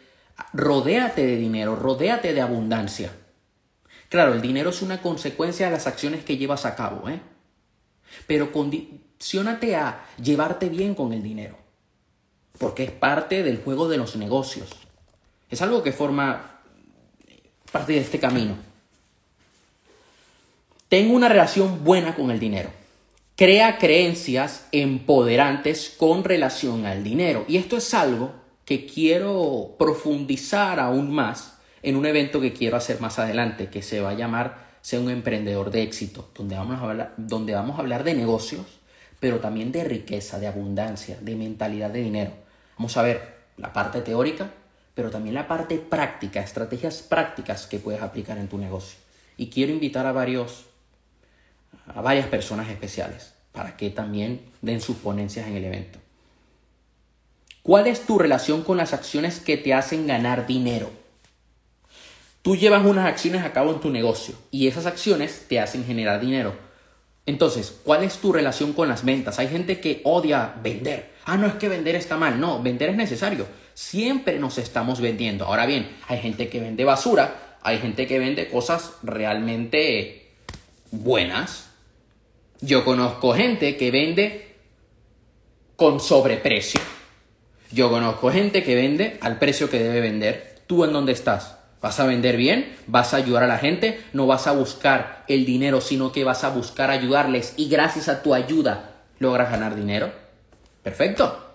rodéate 0.53 1.25
de 1.25 1.35
dinero, 1.37 1.75
rodéate 1.75 2.33
de 2.33 2.41
abundancia. 2.41 3.11
Claro, 4.09 4.33
el 4.33 4.41
dinero 4.41 4.71
es 4.71 4.81
una 4.81 5.01
consecuencia 5.01 5.67
de 5.67 5.73
las 5.73 5.87
acciones 5.87 6.23
que 6.23 6.37
llevas 6.37 6.65
a 6.65 6.75
cabo, 6.75 7.09
¿eh? 7.09 7.19
Pero 8.25 8.51
condicionate 8.51 9.75
a 9.75 10.05
llevarte 10.21 10.69
bien 10.69 10.95
con 10.95 11.13
el 11.13 11.21
dinero, 11.21 11.57
porque 12.57 12.83
es 12.83 12.91
parte 12.91 13.43
del 13.43 13.61
juego 13.61 13.87
de 13.87 13.97
los 13.97 14.15
negocios. 14.15 14.69
Es 15.49 15.61
algo 15.61 15.83
que 15.83 15.91
forma 15.91 16.59
parte 17.71 17.93
de 17.93 17.99
este 17.99 18.19
camino. 18.19 18.55
Tengo 20.87 21.13
una 21.13 21.29
relación 21.29 21.83
buena 21.83 22.15
con 22.15 22.31
el 22.31 22.39
dinero. 22.39 22.71
Crea 23.35 23.77
creencias 23.77 24.67
empoderantes 24.71 25.95
con 25.95 26.23
relación 26.23 26.85
al 26.85 27.03
dinero. 27.03 27.45
Y 27.47 27.57
esto 27.57 27.77
es 27.77 27.93
algo 27.93 28.33
que 28.69 28.85
quiero 28.85 29.73
profundizar 29.79 30.79
aún 30.79 31.09
más 31.09 31.57
en 31.81 31.95
un 31.95 32.05
evento 32.05 32.39
que 32.39 32.53
quiero 32.53 32.77
hacer 32.77 33.01
más 33.01 33.17
adelante, 33.17 33.67
que 33.67 33.81
se 33.81 33.99
va 33.99 34.11
a 34.11 34.13
llamar 34.13 34.69
Sea 34.81 34.99
un 34.99 35.09
emprendedor 35.09 35.71
de 35.71 35.81
éxito, 35.81 36.29
donde 36.37 36.55
vamos 36.55 36.79
a 36.79 36.83
hablar, 36.83 37.15
donde 37.17 37.55
vamos 37.55 37.77
a 37.77 37.81
hablar 37.81 38.03
de 38.03 38.13
negocios, 38.13 38.67
pero 39.19 39.39
también 39.39 39.71
de 39.71 39.83
riqueza, 39.85 40.37
de 40.37 40.45
abundancia, 40.45 41.17
de 41.19 41.35
mentalidad 41.35 41.89
de 41.89 42.03
dinero. 42.03 42.31
Vamos 42.77 42.95
a 42.95 43.01
ver 43.01 43.37
la 43.57 43.73
parte 43.73 44.01
teórica, 44.01 44.51
pero 44.93 45.09
también 45.09 45.33
la 45.33 45.47
parte 45.47 45.79
práctica, 45.79 46.39
estrategias 46.39 47.01
prácticas 47.01 47.65
que 47.65 47.79
puedes 47.79 48.03
aplicar 48.03 48.37
en 48.37 48.49
tu 48.49 48.59
negocio. 48.59 48.99
Y 49.35 49.49
quiero 49.49 49.73
invitar 49.73 50.05
a 50.05 50.11
varios 50.11 50.67
a 51.87 52.01
varias 52.01 52.27
personas 52.27 52.69
especiales 52.69 53.33
para 53.51 53.75
que 53.75 53.89
también 53.89 54.41
den 54.61 54.79
sus 54.79 54.97
ponencias 54.97 55.47
en 55.47 55.55
el 55.55 55.65
evento. 55.65 55.97
¿Cuál 57.63 57.87
es 57.87 58.05
tu 58.05 58.17
relación 58.17 58.63
con 58.63 58.77
las 58.77 58.93
acciones 58.93 59.39
que 59.39 59.57
te 59.57 59.73
hacen 59.73 60.07
ganar 60.07 60.47
dinero? 60.47 60.89
Tú 62.41 62.55
llevas 62.55 62.85
unas 62.85 63.05
acciones 63.05 63.43
a 63.43 63.51
cabo 63.51 63.71
en 63.71 63.81
tu 63.81 63.89
negocio 63.89 64.33
y 64.49 64.67
esas 64.67 64.85
acciones 64.85 65.45
te 65.47 65.59
hacen 65.59 65.85
generar 65.85 66.21
dinero. 66.21 66.55
Entonces, 67.25 67.77
¿cuál 67.83 68.03
es 68.03 68.17
tu 68.17 68.33
relación 68.33 68.73
con 68.73 68.87
las 68.87 69.03
ventas? 69.03 69.37
Hay 69.39 69.49
gente 69.49 69.79
que 69.79 70.01
odia 70.03 70.55
vender. 70.63 71.11
Ah, 71.25 71.37
no 71.37 71.47
es 71.47 71.53
que 71.55 71.69
vender 71.69 71.95
está 71.95 72.17
mal. 72.17 72.39
No, 72.39 72.63
vender 72.63 72.89
es 72.89 72.95
necesario. 72.95 73.45
Siempre 73.73 74.39
nos 74.39 74.57
estamos 74.57 74.99
vendiendo. 74.99 75.45
Ahora 75.45 75.65
bien, 75.65 75.95
hay 76.07 76.19
gente 76.19 76.49
que 76.49 76.59
vende 76.59 76.85
basura, 76.85 77.57
hay 77.61 77.77
gente 77.77 78.07
que 78.07 78.17
vende 78.17 78.49
cosas 78.49 78.93
realmente 79.03 80.31
buenas. 80.91 81.69
Yo 82.61 82.83
conozco 82.83 83.33
gente 83.33 83.77
que 83.77 83.91
vende 83.91 84.55
con 85.75 85.99
sobreprecio. 85.99 86.81
Yo 87.71 87.89
conozco 87.89 88.31
gente 88.31 88.63
que 88.63 88.75
vende 88.75 89.17
al 89.21 89.37
precio 89.37 89.69
que 89.69 89.79
debe 89.79 90.01
vender. 90.01 90.61
¿Tú 90.65 90.83
en 90.83 90.93
dónde 90.93 91.11
estás? 91.11 91.57
¿Vas 91.81 91.99
a 91.99 92.05
vender 92.05 92.35
bien? 92.35 92.75
¿Vas 92.87 93.13
a 93.13 93.17
ayudar 93.17 93.43
a 93.43 93.47
la 93.47 93.57
gente? 93.57 94.01
No 94.11 94.27
vas 94.27 94.47
a 94.47 94.51
buscar 94.51 95.23
el 95.27 95.45
dinero, 95.45 95.79
sino 95.79 96.11
que 96.11 96.23
vas 96.23 96.43
a 96.43 96.49
buscar 96.49 96.89
ayudarles 96.89 97.53
y 97.57 97.69
gracias 97.69 98.09
a 98.09 98.21
tu 98.21 98.33
ayuda 98.33 99.03
logras 99.19 99.51
ganar 99.51 99.75
dinero. 99.75 100.11
Perfecto. 100.83 101.45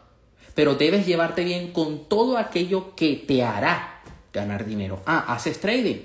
Pero 0.54 0.76
debes 0.76 1.06
llevarte 1.06 1.42
bien 1.42 1.72
con 1.72 2.08
todo 2.08 2.38
aquello 2.38 2.94
que 2.94 3.16
te 3.16 3.42
hará 3.42 4.02
ganar 4.32 4.64
dinero. 4.64 5.02
Ah, 5.04 5.24
haces 5.34 5.60
trading. 5.60 5.96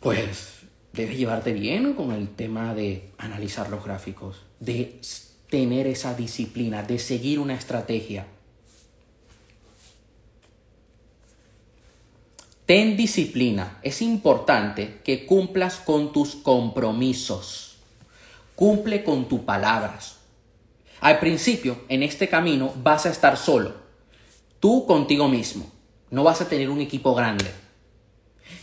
Pues 0.00 0.60
debes 0.92 1.18
llevarte 1.18 1.52
bien 1.52 1.94
con 1.94 2.12
el 2.12 2.28
tema 2.28 2.74
de 2.74 3.10
analizar 3.18 3.68
los 3.70 3.84
gráficos, 3.84 4.42
de 4.60 5.00
tener 5.48 5.86
esa 5.86 6.14
disciplina, 6.14 6.82
de 6.82 6.98
seguir 6.98 7.38
una 7.38 7.54
estrategia. 7.54 8.26
Ten 12.66 12.96
disciplina. 12.96 13.78
Es 13.82 14.00
importante 14.00 15.00
que 15.04 15.26
cumplas 15.26 15.76
con 15.76 16.12
tus 16.12 16.34
compromisos. 16.34 17.76
Cumple 18.54 19.04
con 19.04 19.28
tus 19.28 19.40
palabras. 19.40 20.16
Al 21.00 21.18
principio, 21.18 21.82
en 21.88 22.02
este 22.02 22.28
camino, 22.28 22.72
vas 22.82 23.04
a 23.04 23.10
estar 23.10 23.36
solo. 23.36 23.74
Tú 24.60 24.86
contigo 24.86 25.28
mismo. 25.28 25.70
No 26.10 26.24
vas 26.24 26.40
a 26.40 26.48
tener 26.48 26.70
un 26.70 26.80
equipo 26.80 27.14
grande. 27.14 27.50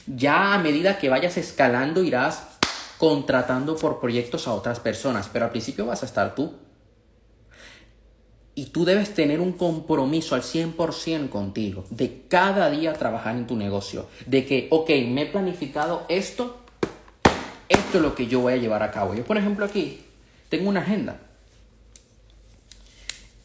Ya 0.08 0.56
a 0.56 0.58
medida 0.58 0.98
que 0.98 1.10
vayas 1.10 1.38
escalando, 1.38 2.04
irás 2.04 2.48
contratando 2.98 3.76
por 3.76 4.00
proyectos 4.00 4.48
a 4.48 4.54
otras 4.54 4.80
personas. 4.80 5.30
Pero 5.32 5.46
al 5.46 5.52
principio 5.52 5.86
vas 5.86 6.02
a 6.02 6.08
estar 6.08 6.34
tú. 6.34 6.56
Y 8.62 8.66
tú 8.66 8.86
debes 8.86 9.16
tener 9.16 9.40
un 9.40 9.54
compromiso 9.54 10.36
al 10.36 10.44
100% 10.44 11.30
contigo, 11.30 11.84
de 11.90 12.26
cada 12.28 12.70
día 12.70 12.94
trabajar 12.94 13.36
en 13.36 13.48
tu 13.48 13.56
negocio, 13.56 14.06
de 14.28 14.46
que, 14.46 14.68
ok, 14.70 14.88
me 15.08 15.24
he 15.24 15.26
planificado 15.26 16.06
esto, 16.10 16.60
esto 17.68 17.98
es 17.98 18.04
lo 18.04 18.14
que 18.14 18.28
yo 18.28 18.42
voy 18.42 18.54
a 18.54 18.58
llevar 18.58 18.84
a 18.84 18.92
cabo. 18.92 19.16
Yo, 19.16 19.24
por 19.24 19.40
ejemplo, 19.40 19.66
aquí 19.66 20.02
tengo 20.50 20.70
una 20.70 20.82
agenda. 20.82 21.22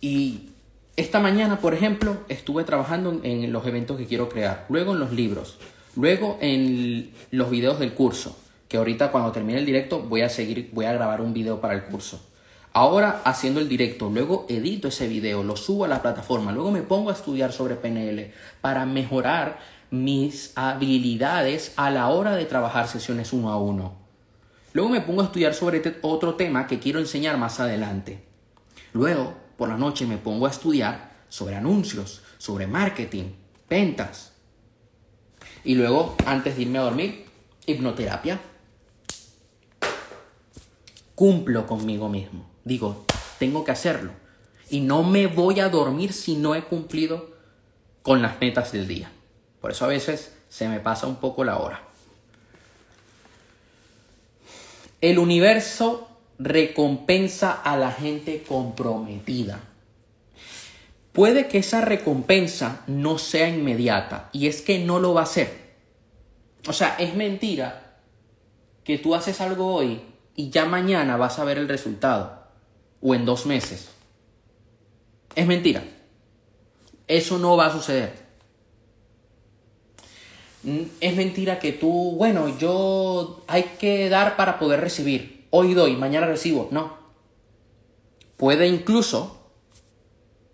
Y 0.02 0.50
esta 0.96 1.18
mañana, 1.18 1.60
por 1.60 1.72
ejemplo, 1.72 2.18
estuve 2.28 2.64
trabajando 2.64 3.18
en 3.22 3.50
los 3.50 3.66
eventos 3.66 3.96
que 3.96 4.04
quiero 4.04 4.28
crear, 4.28 4.66
luego 4.68 4.92
en 4.92 5.00
los 5.00 5.12
libros, 5.12 5.56
luego 5.96 6.36
en 6.42 7.10
los 7.30 7.48
videos 7.48 7.78
del 7.78 7.94
curso, 7.94 8.36
que 8.68 8.76
ahorita 8.76 9.10
cuando 9.10 9.32
termine 9.32 9.60
el 9.60 9.64
directo 9.64 9.98
voy 9.98 10.20
a 10.20 10.28
seguir, 10.28 10.68
voy 10.74 10.84
a 10.84 10.92
grabar 10.92 11.22
un 11.22 11.32
video 11.32 11.58
para 11.58 11.72
el 11.72 11.84
curso. 11.84 12.20
Ahora 12.76 13.22
haciendo 13.24 13.60
el 13.60 13.70
directo, 13.70 14.10
luego 14.10 14.44
edito 14.50 14.88
ese 14.88 15.08
video, 15.08 15.42
lo 15.42 15.56
subo 15.56 15.86
a 15.86 15.88
la 15.88 16.02
plataforma, 16.02 16.52
luego 16.52 16.70
me 16.70 16.82
pongo 16.82 17.08
a 17.08 17.14
estudiar 17.14 17.50
sobre 17.50 17.74
PNL 17.74 18.34
para 18.60 18.84
mejorar 18.84 19.60
mis 19.90 20.52
habilidades 20.56 21.72
a 21.76 21.90
la 21.90 22.08
hora 22.08 22.36
de 22.36 22.44
trabajar 22.44 22.86
sesiones 22.86 23.32
uno 23.32 23.50
a 23.50 23.56
uno. 23.56 23.94
Luego 24.74 24.90
me 24.90 25.00
pongo 25.00 25.22
a 25.22 25.24
estudiar 25.24 25.54
sobre 25.54 25.82
otro 26.02 26.34
tema 26.34 26.66
que 26.66 26.78
quiero 26.78 26.98
enseñar 26.98 27.38
más 27.38 27.60
adelante. 27.60 28.22
Luego, 28.92 29.32
por 29.56 29.70
la 29.70 29.78
noche, 29.78 30.04
me 30.04 30.18
pongo 30.18 30.44
a 30.44 30.50
estudiar 30.50 31.12
sobre 31.30 31.56
anuncios, 31.56 32.24
sobre 32.36 32.66
marketing, 32.66 33.30
ventas. 33.70 34.34
Y 35.64 35.76
luego, 35.76 36.14
antes 36.26 36.56
de 36.56 36.60
irme 36.60 36.76
a 36.76 36.82
dormir, 36.82 37.24
hipnoterapia. 37.64 38.38
Cumplo 41.14 41.66
conmigo 41.66 42.10
mismo. 42.10 42.55
Digo, 42.66 43.04
tengo 43.38 43.64
que 43.64 43.70
hacerlo. 43.70 44.10
Y 44.68 44.80
no 44.80 45.04
me 45.04 45.28
voy 45.28 45.60
a 45.60 45.68
dormir 45.68 46.12
si 46.12 46.34
no 46.34 46.56
he 46.56 46.64
cumplido 46.64 47.30
con 48.02 48.22
las 48.22 48.40
metas 48.40 48.72
del 48.72 48.88
día. 48.88 49.12
Por 49.60 49.70
eso 49.70 49.84
a 49.84 49.88
veces 49.88 50.34
se 50.48 50.68
me 50.68 50.80
pasa 50.80 51.06
un 51.06 51.14
poco 51.16 51.44
la 51.44 51.58
hora. 51.58 51.80
El 55.00 55.20
universo 55.20 56.08
recompensa 56.40 57.52
a 57.52 57.76
la 57.76 57.92
gente 57.92 58.42
comprometida. 58.42 59.60
Puede 61.12 61.46
que 61.46 61.58
esa 61.58 61.82
recompensa 61.82 62.82
no 62.88 63.18
sea 63.18 63.48
inmediata 63.48 64.28
y 64.32 64.48
es 64.48 64.60
que 64.60 64.80
no 64.80 64.98
lo 64.98 65.14
va 65.14 65.22
a 65.22 65.26
ser. 65.26 65.76
O 66.66 66.72
sea, 66.72 66.96
es 66.98 67.14
mentira 67.14 68.00
que 68.82 68.98
tú 68.98 69.14
haces 69.14 69.40
algo 69.40 69.72
hoy 69.72 70.00
y 70.34 70.50
ya 70.50 70.64
mañana 70.64 71.16
vas 71.16 71.38
a 71.38 71.44
ver 71.44 71.58
el 71.58 71.68
resultado 71.68 72.35
o 73.06 73.14
en 73.14 73.24
dos 73.24 73.46
meses. 73.46 73.86
Es 75.36 75.46
mentira. 75.46 75.84
Eso 77.06 77.38
no 77.38 77.56
va 77.56 77.66
a 77.66 77.72
suceder. 77.72 78.12
Mm, 80.64 80.80
es 81.00 81.14
mentira 81.14 81.60
que 81.60 81.70
tú, 81.70 82.16
bueno, 82.16 82.58
yo 82.58 83.44
hay 83.46 83.62
que 83.78 84.08
dar 84.08 84.34
para 84.34 84.58
poder 84.58 84.80
recibir. 84.80 85.46
Hoy 85.50 85.74
doy, 85.74 85.96
mañana 85.96 86.26
recibo. 86.26 86.66
No. 86.72 86.98
Puede 88.36 88.66
incluso 88.66 89.38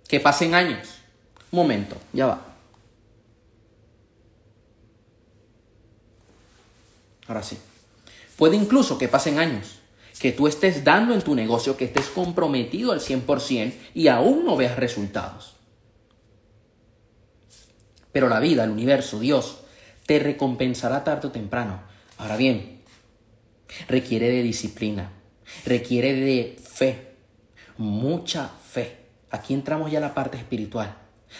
que 0.06 0.20
pasen 0.20 0.54
años. 0.54 0.98
Momento, 1.52 1.96
ya 2.12 2.26
va. 2.26 2.46
Ahora 7.28 7.42
sí. 7.42 7.56
Puede 8.36 8.56
incluso 8.56 8.98
que 8.98 9.08
pasen 9.08 9.38
años 9.38 9.81
que 10.22 10.30
tú 10.30 10.46
estés 10.46 10.84
dando 10.84 11.14
en 11.14 11.22
tu 11.22 11.34
negocio, 11.34 11.76
que 11.76 11.86
estés 11.86 12.06
comprometido 12.06 12.92
al 12.92 13.00
100% 13.00 13.72
y 13.92 14.06
aún 14.06 14.44
no 14.44 14.56
veas 14.56 14.76
resultados. 14.76 15.56
Pero 18.12 18.28
la 18.28 18.38
vida, 18.38 18.62
el 18.62 18.70
universo, 18.70 19.18
Dios, 19.18 19.64
te 20.06 20.20
recompensará 20.20 21.02
tarde 21.02 21.26
o 21.26 21.32
temprano. 21.32 21.82
Ahora 22.18 22.36
bien, 22.36 22.82
requiere 23.88 24.28
de 24.28 24.44
disciplina, 24.44 25.10
requiere 25.64 26.14
de 26.14 26.56
fe, 26.62 27.16
mucha 27.76 28.46
fe. 28.46 28.98
Aquí 29.28 29.54
entramos 29.54 29.90
ya 29.90 29.98
a 29.98 30.02
la 30.02 30.14
parte 30.14 30.36
espiritual. 30.36 30.98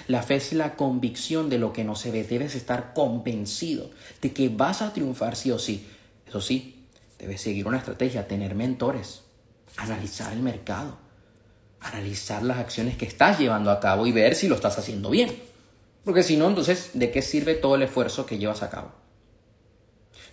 La 0.09 0.25
fe 0.25 0.35
es 0.35 0.53
la 0.55 0.75
convicción 0.75 1.51
de 1.51 1.59
lo 1.59 1.73
que 1.73 1.85
no 1.85 1.95
se 1.95 2.11
ve. 2.11 2.25
Debes 2.25 2.57
estar 2.57 2.95
convencido 2.95 3.93
de 4.21 4.33
que 4.33 4.49
vas 4.49 4.83
a 4.83 4.93
triunfar 4.93 5.37
sí 5.37 5.53
o 5.53 5.61
sí. 5.61 5.87
Eso 6.27 6.41
sí, 6.41 6.82
Debes 7.23 7.41
seguir 7.41 7.69
una 7.69 7.79
estrategia, 7.79 8.27
tener 8.27 8.57
mentores, 8.57 9.23
analizar 9.77 10.33
el 10.33 10.41
mercado, 10.41 10.99
analizar 11.79 12.43
las 12.43 12.59
acciones 12.59 12.97
que 12.97 13.05
estás 13.05 13.39
llevando 13.39 13.71
a 13.71 13.79
cabo 13.79 14.09
y 14.09 14.11
ver 14.13 14.35
si 14.35 14.49
lo 14.49 14.57
estás 14.57 14.77
haciendo 14.77 15.09
bien. 15.09 15.33
Porque 16.05 16.25
si 16.25 16.37
no, 16.37 16.49
entonces, 16.49 16.91
¿de 16.95 17.13
qué 17.13 17.23
sirve 17.23 17.55
todo 17.55 17.77
el 17.77 17.83
esfuerzo 17.85 18.27
que 18.27 18.39
llevas 18.39 18.65
a 18.65 18.71
cabo? 18.71 18.91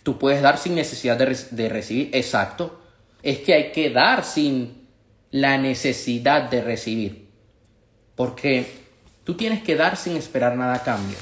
Tú 0.01 0.17
puedes 0.17 0.41
dar 0.41 0.57
sin 0.57 0.73
necesidad 0.73 1.15
de, 1.15 1.69
recibir. 1.69 2.09
Exacto. 2.11 2.81
Es 3.21 3.37
que 3.37 3.53
hay 3.53 3.71
que 3.71 3.91
dar 3.91 4.25
sin 4.25 4.87
la 5.29 5.59
necesidad 5.59 6.49
de 6.49 6.63
recibir. 6.63 7.29
Porque 8.15 8.65
tú 9.25 9.37
tienes 9.37 9.61
que 9.61 9.75
dar 9.75 9.95
sin 9.95 10.17
esperar 10.17 10.57
nada 10.57 10.73
a 10.73 10.83
cambio. 10.83 11.19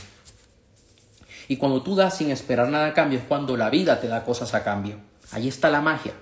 Y 1.50 1.58
cuando 1.58 1.84
tú 1.84 1.94
das 1.94 2.16
sin 2.16 2.32
esperar 2.32 2.70
nada 2.70 2.88
a 2.88 2.94
cambio 2.94 3.20
es 3.20 3.26
cuando 3.26 3.58
la 3.58 3.70
vida 3.70 4.00
te 4.00 4.08
da 4.08 4.24
cosas 4.24 4.54
a 4.54 4.64
cambio. 4.64 5.07
Ahí 5.32 5.48
está 5.48 5.70
la 5.70 5.82
magia. 5.82 6.14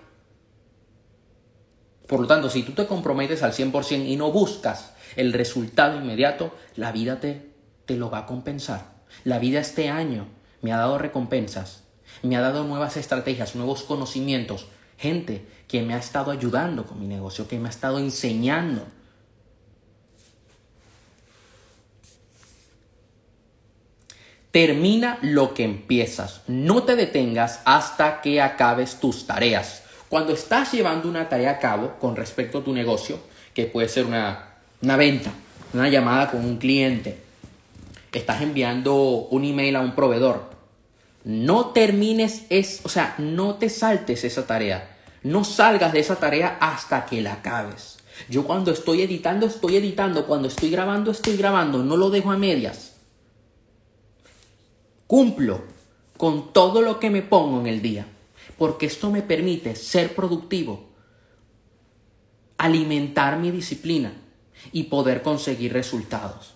Por 2.07 2.19
lo 2.19 2.27
tanto, 2.27 2.49
si 2.49 2.63
tú 2.63 2.73
te 2.73 2.85
comprometes 2.85 3.43
al 3.43 3.53
100% 3.53 4.05
y 4.07 4.15
no 4.15 4.31
buscas 4.31 4.93
el 5.15 5.33
resultado 5.33 5.97
inmediato, 5.97 6.53
la 6.75 6.91
vida 6.91 7.19
te, 7.19 7.49
te 7.85 7.97
lo 7.97 8.09
va 8.09 8.19
a 8.19 8.25
compensar. 8.25 8.95
La 9.23 9.39
vida 9.39 9.59
este 9.59 9.89
año 9.89 10.27
me 10.61 10.71
ha 10.71 10.77
dado 10.77 10.97
recompensas, 10.97 11.83
me 12.21 12.35
ha 12.35 12.41
dado 12.41 12.63
nuevas 12.63 12.97
estrategias, 12.97 13.55
nuevos 13.55 13.83
conocimientos, 13.83 14.67
gente 14.97 15.45
que 15.67 15.81
me 15.81 15.93
ha 15.93 15.97
estado 15.97 16.31
ayudando 16.31 16.85
con 16.85 16.99
mi 16.99 17.07
negocio, 17.07 17.47
que 17.47 17.59
me 17.59 17.67
ha 17.67 17.71
estado 17.71 17.99
enseñando. 17.99 18.85
Termina 24.55 25.19
lo 25.21 25.53
que 25.53 25.65
empiezas. 25.65 26.39
No 26.47 26.83
te 26.83 26.95
detengas 26.95 27.59
hasta 27.65 28.21
que 28.21 28.41
acabes 28.41 29.01
tus 29.01 29.27
tareas. 29.27 29.83
Cuando 30.07 30.31
estás 30.31 30.71
llevando 30.71 31.09
una 31.09 31.27
tarea 31.27 31.51
a 31.51 31.59
cabo 31.59 31.97
con 31.99 32.15
respecto 32.15 32.59
a 32.59 32.63
tu 32.63 32.71
negocio, 32.71 33.19
que 33.53 33.65
puede 33.65 33.89
ser 33.89 34.05
una, 34.05 34.55
venta, 34.79 35.33
una 35.73 35.89
llamada 35.89 36.31
con 36.31 36.45
un 36.45 36.55
cliente, 36.55 37.17
estás 38.13 38.41
enviando 38.41 39.27
un 39.29 39.43
email 39.43 39.75
a 39.75 39.81
un 39.81 39.93
proveedor, 39.93 40.49
no 41.25 41.71
termines, 41.71 42.43
es, 42.49 42.79
o 42.85 42.87
sea, 42.87 43.13
no 43.17 43.55
te 43.55 43.67
saltes 43.67 44.23
esa 44.23 44.47
tarea. 44.47 44.95
No 45.21 45.43
salgas 45.43 45.91
de 45.91 45.99
esa 45.99 46.15
tarea 46.15 46.57
hasta 46.61 47.05
que 47.05 47.21
la 47.21 47.33
acabes. 47.33 47.97
Yo 48.29 48.45
cuando 48.45 48.71
estoy 48.71 49.01
editando, 49.01 49.47
estoy 49.47 49.75
editando. 49.75 50.25
Cuando 50.25 50.47
estoy 50.47 50.71
grabando, 50.71 51.11
estoy 51.11 51.35
grabando. 51.35 51.83
No 51.83 51.97
lo 51.97 52.09
dejo 52.09 52.31
a 52.31 52.37
medias. 52.37 52.94
Cumplo 55.07 55.63
con 56.17 56.53
todo 56.53 56.81
lo 56.81 56.99
que 56.99 57.09
me 57.09 57.21
pongo 57.21 57.59
en 57.59 57.67
el 57.67 57.81
día, 57.81 58.07
porque 58.57 58.85
esto 58.85 59.11
me 59.11 59.21
permite 59.21 59.75
ser 59.75 60.15
productivo, 60.15 60.85
alimentar 62.57 63.37
mi 63.37 63.51
disciplina 63.51 64.13
y 64.71 64.83
poder 64.83 65.21
conseguir 65.21 65.73
resultados. 65.73 66.55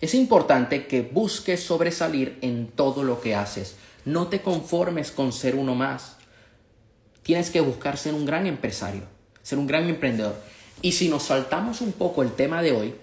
Es 0.00 0.14
importante 0.14 0.86
que 0.86 1.02
busques 1.02 1.62
sobresalir 1.62 2.38
en 2.40 2.68
todo 2.68 3.02
lo 3.02 3.20
que 3.20 3.34
haces. 3.34 3.76
No 4.04 4.28
te 4.28 4.42
conformes 4.42 5.10
con 5.10 5.32
ser 5.32 5.56
uno 5.56 5.74
más. 5.74 6.16
Tienes 7.24 7.50
que 7.50 7.60
buscar 7.60 7.98
ser 7.98 8.14
un 8.14 8.24
gran 8.24 8.46
empresario, 8.46 9.02
ser 9.42 9.58
un 9.58 9.66
gran 9.66 9.88
emprendedor. 9.88 10.36
Y 10.82 10.92
si 10.92 11.08
nos 11.08 11.24
saltamos 11.24 11.80
un 11.80 11.92
poco 11.92 12.22
el 12.22 12.32
tema 12.32 12.62
de 12.62 12.72
hoy, 12.72 12.94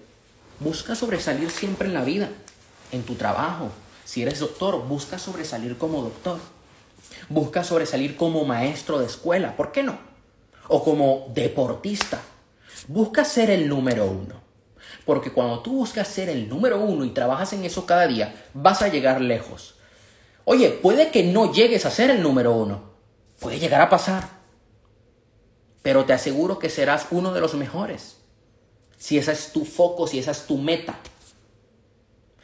Busca 0.58 0.94
sobresalir 0.94 1.50
siempre 1.50 1.86
en 1.86 1.94
la 1.94 2.02
vida, 2.02 2.30
en 2.90 3.02
tu 3.02 3.14
trabajo. 3.14 3.68
Si 4.04 4.22
eres 4.22 4.38
doctor, 4.38 4.86
busca 4.86 5.18
sobresalir 5.18 5.76
como 5.76 6.00
doctor. 6.00 6.38
Busca 7.28 7.62
sobresalir 7.62 8.16
como 8.16 8.44
maestro 8.44 8.98
de 8.98 9.06
escuela, 9.06 9.54
¿por 9.54 9.70
qué 9.70 9.82
no? 9.82 9.98
O 10.68 10.82
como 10.82 11.26
deportista. 11.34 12.22
Busca 12.88 13.24
ser 13.24 13.50
el 13.50 13.68
número 13.68 14.06
uno. 14.06 14.40
Porque 15.04 15.30
cuando 15.30 15.60
tú 15.60 15.72
buscas 15.72 16.08
ser 16.08 16.30
el 16.30 16.48
número 16.48 16.80
uno 16.80 17.04
y 17.04 17.10
trabajas 17.10 17.52
en 17.52 17.64
eso 17.64 17.84
cada 17.84 18.06
día, 18.06 18.46
vas 18.54 18.80
a 18.80 18.88
llegar 18.88 19.20
lejos. 19.20 19.74
Oye, 20.44 20.70
puede 20.70 21.10
que 21.10 21.22
no 21.22 21.52
llegues 21.52 21.84
a 21.84 21.90
ser 21.90 22.08
el 22.10 22.22
número 22.22 22.52
uno. 22.52 22.92
Puede 23.40 23.58
llegar 23.58 23.82
a 23.82 23.90
pasar. 23.90 24.28
Pero 25.82 26.06
te 26.06 26.14
aseguro 26.14 26.58
que 26.58 26.70
serás 26.70 27.08
uno 27.10 27.34
de 27.34 27.40
los 27.40 27.54
mejores 27.54 28.16
si 28.96 29.18
esa 29.18 29.32
es 29.32 29.52
tu 29.52 29.64
foco, 29.64 30.06
si 30.06 30.18
esa 30.18 30.30
es 30.30 30.46
tu 30.46 30.58
meta, 30.58 30.98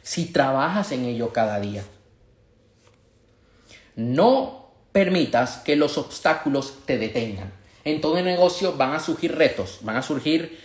si 0.01 0.25
trabajas 0.25 0.91
en 0.91 1.05
ello 1.05 1.33
cada 1.33 1.59
día. 1.59 1.83
No 3.95 4.71
permitas 4.91 5.57
que 5.57 5.75
los 5.75 5.97
obstáculos 5.97 6.85
te 6.85 6.97
detengan. 6.97 7.51
En 7.83 7.99
todo 7.99 8.21
negocio 8.21 8.73
van 8.73 8.93
a 8.93 8.99
surgir 8.99 9.35
retos, 9.35 9.79
van 9.81 9.97
a 9.97 10.01
surgir 10.01 10.57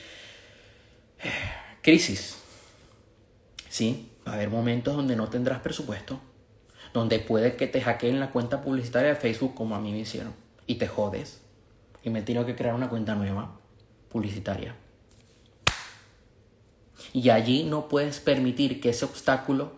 eh, 1.22 1.30
crisis. 1.82 2.36
Sí, 3.68 4.12
va 4.26 4.32
a 4.32 4.34
haber 4.36 4.50
momentos 4.50 4.94
donde 4.94 5.16
no 5.16 5.28
tendrás 5.28 5.60
presupuesto, 5.60 6.20
donde 6.92 7.18
puede 7.18 7.56
que 7.56 7.66
te 7.66 7.80
hackeen 7.80 8.20
la 8.20 8.30
cuenta 8.30 8.62
publicitaria 8.62 9.10
de 9.10 9.16
Facebook 9.16 9.54
como 9.54 9.74
a 9.74 9.80
mí 9.80 9.92
me 9.92 9.98
hicieron 9.98 10.34
y 10.66 10.76
te 10.76 10.86
jodes 10.86 11.40
y 12.02 12.10
me 12.10 12.22
tengo 12.22 12.46
que 12.46 12.54
crear 12.54 12.74
una 12.74 12.88
cuenta 12.88 13.14
nueva 13.14 13.58
publicitaria. 14.08 14.74
Y 17.12 17.30
allí 17.30 17.64
no 17.64 17.88
puedes 17.88 18.20
permitir 18.20 18.80
que 18.80 18.90
ese 18.90 19.04
obstáculo 19.04 19.72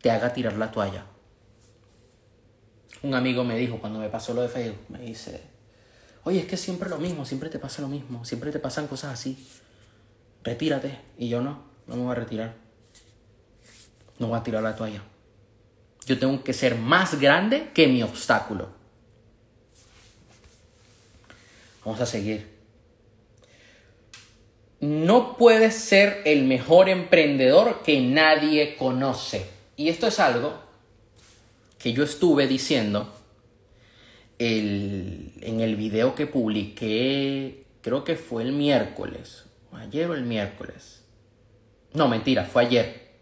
te 0.00 0.10
haga 0.10 0.32
tirar 0.32 0.54
la 0.54 0.70
toalla. 0.70 1.06
Un 3.02 3.14
amigo 3.14 3.42
me 3.44 3.56
dijo 3.56 3.78
cuando 3.78 3.98
me 3.98 4.08
pasó 4.08 4.32
lo 4.34 4.42
de 4.42 4.48
Facebook, 4.48 4.84
me 4.88 5.00
dice, 5.00 5.42
oye, 6.24 6.40
es 6.40 6.46
que 6.46 6.56
siempre 6.56 6.88
lo 6.88 6.98
mismo, 6.98 7.24
siempre 7.24 7.50
te 7.50 7.58
pasa 7.58 7.82
lo 7.82 7.88
mismo, 7.88 8.24
siempre 8.24 8.52
te 8.52 8.58
pasan 8.58 8.86
cosas 8.86 9.14
así. 9.14 9.48
Retírate. 10.44 10.98
Y 11.18 11.28
yo 11.28 11.40
no, 11.40 11.62
no 11.86 11.96
me 11.96 12.02
voy 12.02 12.12
a 12.12 12.16
retirar. 12.16 12.54
No 14.18 14.28
voy 14.28 14.38
a 14.38 14.42
tirar 14.42 14.62
la 14.62 14.76
toalla. 14.76 15.02
Yo 16.06 16.18
tengo 16.18 16.42
que 16.42 16.52
ser 16.52 16.76
más 16.76 17.20
grande 17.20 17.70
que 17.74 17.86
mi 17.86 18.02
obstáculo. 18.02 18.68
Vamos 21.84 22.00
a 22.00 22.06
seguir. 22.06 22.51
No 24.82 25.36
puedes 25.36 25.76
ser 25.76 26.22
el 26.24 26.42
mejor 26.42 26.88
emprendedor 26.88 27.84
que 27.84 28.00
nadie 28.00 28.74
conoce. 28.74 29.46
Y 29.76 29.88
esto 29.88 30.08
es 30.08 30.18
algo 30.18 30.54
que 31.78 31.92
yo 31.92 32.02
estuve 32.02 32.48
diciendo 32.48 33.14
en 34.40 35.60
el 35.60 35.76
video 35.76 36.16
que 36.16 36.26
publiqué, 36.26 37.62
creo 37.80 38.02
que 38.02 38.16
fue 38.16 38.42
el 38.42 38.50
miércoles, 38.50 39.44
ayer 39.70 40.10
o 40.10 40.14
el 40.14 40.24
miércoles. 40.24 41.04
No, 41.94 42.08
mentira, 42.08 42.44
fue 42.44 42.64
ayer. 42.64 43.12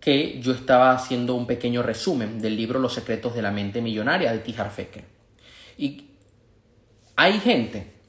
Que 0.00 0.40
yo 0.40 0.54
estaba 0.54 0.90
haciendo 0.90 1.36
un 1.36 1.46
pequeño 1.46 1.84
resumen 1.84 2.40
del 2.40 2.56
libro 2.56 2.80
Los 2.80 2.94
secretos 2.94 3.36
de 3.36 3.42
la 3.42 3.52
mente 3.52 3.80
millonaria 3.80 4.32
de 4.32 4.40
T. 4.40 4.52
Fecker. 4.52 5.04
Y 5.78 6.08
hay 7.14 7.38
gente 7.38 8.01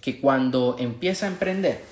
que 0.00 0.20
cuando 0.20 0.76
empieza 0.78 1.26
a 1.26 1.30
emprender 1.30 1.82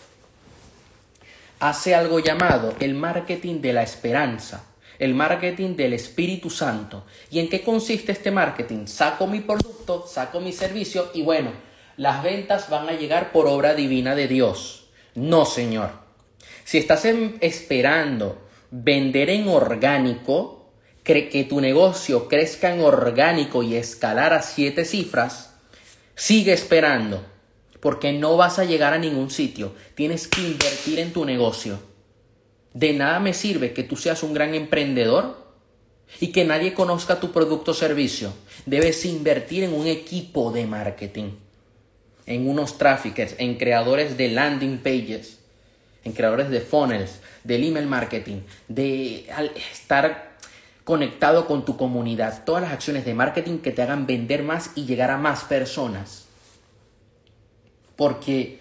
hace 1.60 1.94
algo 1.94 2.20
llamado 2.20 2.74
el 2.80 2.94
marketing 2.94 3.60
de 3.60 3.72
la 3.72 3.82
esperanza, 3.82 4.64
el 4.98 5.14
marketing 5.14 5.76
del 5.76 5.92
Espíritu 5.92 6.50
Santo. 6.50 7.04
¿Y 7.30 7.38
en 7.38 7.48
qué 7.48 7.62
consiste 7.62 8.12
este 8.12 8.30
marketing? 8.30 8.86
Saco 8.86 9.26
mi 9.26 9.40
producto, 9.40 10.06
saco 10.06 10.40
mi 10.40 10.52
servicio 10.52 11.10
y 11.14 11.22
bueno, 11.22 11.52
las 11.96 12.22
ventas 12.22 12.68
van 12.70 12.88
a 12.88 12.92
llegar 12.92 13.32
por 13.32 13.46
obra 13.46 13.74
divina 13.74 14.14
de 14.14 14.28
Dios. 14.28 14.88
No, 15.14 15.44
Señor. 15.44 15.90
Si 16.64 16.78
estás 16.78 17.04
esperando 17.40 18.46
vender 18.70 19.30
en 19.30 19.48
orgánico, 19.48 20.58
que 21.02 21.46
tu 21.48 21.60
negocio 21.60 22.28
crezca 22.28 22.74
en 22.74 22.82
orgánico 22.82 23.62
y 23.62 23.76
escalar 23.76 24.34
a 24.34 24.42
siete 24.42 24.84
cifras, 24.84 25.54
sigue 26.14 26.52
esperando, 26.52 27.24
porque 27.80 28.12
no 28.12 28.36
vas 28.36 28.58
a 28.58 28.64
llegar 28.64 28.92
a 28.92 28.98
ningún 28.98 29.30
sitio. 29.30 29.72
Tienes 29.94 30.28
que 30.28 30.40
invertir 30.40 30.98
en 30.98 31.12
tu 31.12 31.24
negocio. 31.24 31.78
De 32.74 32.92
nada 32.92 33.20
me 33.20 33.34
sirve 33.34 33.72
que 33.72 33.82
tú 33.82 33.96
seas 33.96 34.22
un 34.22 34.34
gran 34.34 34.54
emprendedor 34.54 35.36
y 36.20 36.28
que 36.28 36.44
nadie 36.44 36.74
conozca 36.74 37.20
tu 37.20 37.32
producto 37.32 37.72
o 37.72 37.74
servicio. 37.74 38.32
Debes 38.66 39.04
invertir 39.04 39.64
en 39.64 39.74
un 39.74 39.86
equipo 39.86 40.52
de 40.52 40.66
marketing 40.66 41.30
en 42.28 42.48
unos 42.48 42.78
traffickers, 42.78 43.34
en 43.38 43.56
creadores 43.56 44.16
de 44.16 44.28
landing 44.28 44.78
pages, 44.78 45.38
en 46.04 46.12
creadores 46.12 46.50
de 46.50 46.60
funnels, 46.60 47.20
del 47.42 47.64
email 47.64 47.86
marketing, 47.86 48.42
de 48.68 49.26
estar 49.72 50.36
conectado 50.84 51.46
con 51.46 51.64
tu 51.64 51.76
comunidad, 51.76 52.44
todas 52.44 52.62
las 52.62 52.72
acciones 52.72 53.04
de 53.04 53.14
marketing 53.14 53.58
que 53.58 53.72
te 53.72 53.82
hagan 53.82 54.06
vender 54.06 54.42
más 54.42 54.72
y 54.74 54.84
llegar 54.84 55.10
a 55.10 55.16
más 55.16 55.44
personas. 55.44 56.27
Porque 57.98 58.60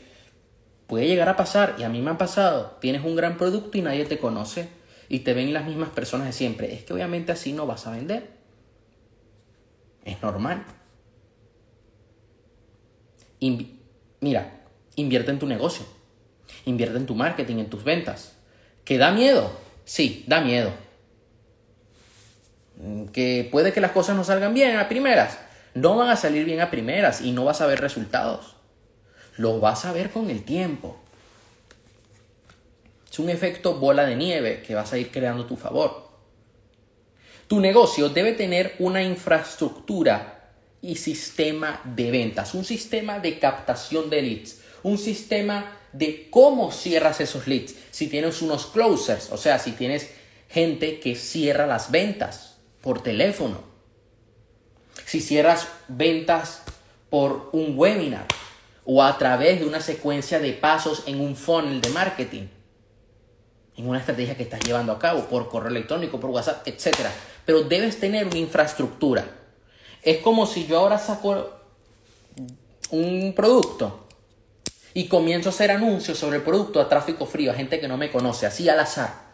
puede 0.88 1.08
llegar 1.08 1.30
a 1.30 1.38
pasar, 1.38 1.76
y 1.80 1.84
a 1.84 1.89
mí 1.89 2.02
me 2.02 2.12
ha 2.12 2.17
pasado, 2.17 2.78
tienes 2.82 3.06
un 3.06 3.15
gran 3.15 3.38
producto 3.38 3.78
y 3.78 3.82
nadie 3.82 4.04
te 4.04 4.19
conoce 4.19 4.67
y 5.08 5.19
te 5.19 5.34
ven 5.34 5.54
las 5.54 5.65
mismas 5.65 5.91
personas 5.91 6.28
de 6.28 6.34
siempre. 6.34 6.73
Es 6.73 6.84
que 6.84 6.91
obviamente 6.91 7.32
así 7.32 7.54
no 7.54 7.65
vas 7.65 7.88
a 7.88 7.91
vender. 7.91 8.32
Es 10.04 10.21
normal 10.21 10.65
mira, 14.19 14.62
invierte 14.95 15.32
en 15.32 15.39
tu 15.39 15.47
negocio, 15.47 15.86
invierte 16.65 16.97
en 16.97 17.06
tu 17.06 17.15
marketing, 17.15 17.58
en 17.58 17.69
tus 17.69 17.84
ventas. 17.84 18.34
¿Que 18.84 18.97
da 18.97 19.12
miedo? 19.12 19.52
Sí, 19.86 20.23
da 20.28 20.41
miedo. 20.41 20.71
¿Que 23.12 23.47
puede 23.52 23.73
que 23.73 23.82
las 23.82 23.91
cosas 23.91 24.15
no 24.15 24.23
salgan 24.23 24.54
bien 24.54 24.78
a 24.78 24.88
primeras? 24.88 25.39
No 25.73 25.95
van 25.95 26.10
a 26.10 26.15
salir 26.15 26.45
bien 26.45 26.62
a 26.62 26.71
primeras 26.71 27.21
y 27.21 27.32
no 27.32 27.45
vas 27.45 27.62
a 27.62 27.67
ver 27.67 27.82
resultados. 27.82 28.57
Lo 29.38 29.60
vas 29.60 29.86
a 29.86 29.91
ver 29.91 30.10
con 30.12 30.30
el 30.30 30.43
tiempo. 30.43 30.97
Es 33.10 33.19
un 33.19 33.30
efecto 33.30 33.76
bola 33.76 34.06
de 34.06 34.15
nieve 34.15 34.62
que 34.62 34.76
vas 34.76 34.91
a 34.93 34.97
ir 34.97 35.12
creando 35.12 35.43
a 35.43 35.47
tu 35.47 35.56
favor. 35.56 36.08
Tu 37.47 37.60
negocio 37.60 38.10
debe 38.10 38.34
tener 38.34 38.76
una 38.80 39.02
infraestructura 39.02 40.52
y 40.82 40.95
sistema 40.95 41.82
de 41.84 42.12
ventas, 42.12 42.54
un 42.54 42.65
sistema 42.65 43.19
de 43.19 43.39
captación 43.39 44.10
de 44.10 44.21
leads, 44.21 44.60
un 44.84 44.97
sistema 44.97 45.78
de 45.93 46.30
cómo 46.30 46.71
cierras 46.71 47.21
esos 47.21 47.47
leads. 47.47 47.76
Si 47.91 48.08
tienes 48.08 48.41
unos 48.41 48.65
closers, 48.67 49.32
o 49.32 49.38
sea, 49.38 49.60
si 49.60 49.71
tienes 49.71 50.10
gente 50.50 51.00
que 51.00 51.15
cierra 51.15 51.65
las 51.65 51.89
ventas 51.89 52.58
por 52.82 53.02
teléfono, 53.02 53.62
si 55.06 55.21
cierras 55.21 55.67
ventas 55.88 56.63
por 57.10 57.50
un 57.54 57.78
webinar 57.78 58.28
o 58.88 59.04
a 59.04 59.15
través 59.19 59.60
de 59.60 59.67
una 59.67 59.82
secuencia 59.82 60.39
de 60.39 60.54
pasos 60.54 61.04
en 61.06 61.21
un 61.21 61.36
funnel 61.36 61.82
de 61.82 61.89
marketing, 61.89 62.47
en 63.76 63.88
una 63.88 64.00
estrategia 64.00 64.36
que 64.36 64.43
estás 64.43 64.62
llevando 64.62 64.91
a 64.91 64.97
cabo 64.97 65.26
por 65.26 65.47
correo 65.50 65.69
electrónico, 65.69 66.19
por 66.19 66.32
WhatsApp, 66.32 66.67
etc. 66.67 66.95
Pero 67.45 67.62
debes 67.62 68.00
tener 68.00 68.26
una 68.26 68.38
infraestructura 68.38 69.26
es 70.08 70.19
como 70.19 70.45
si 70.45 70.65
yo 70.65 70.80
ahora 70.80 70.97
saco 70.97 71.50
un 72.91 73.34
producto 73.36 74.08
y 74.93 75.10
comienzo 75.10 75.50
a 75.50 75.52
hacer 75.52 75.69
anuncios 75.69 76.17
sobre 76.17 76.38
el 76.38 76.43
producto 76.43 76.80
a 76.80 76.88
tráfico 76.88 77.26
frío, 77.26 77.52
a 77.52 77.56
gente 77.56 77.82
que 77.82 77.89
no 77.89 77.97
me 77.97 78.10
conoce, 78.10 78.45
así 78.45 78.69
al 78.69 78.80
azar. 78.80 79.28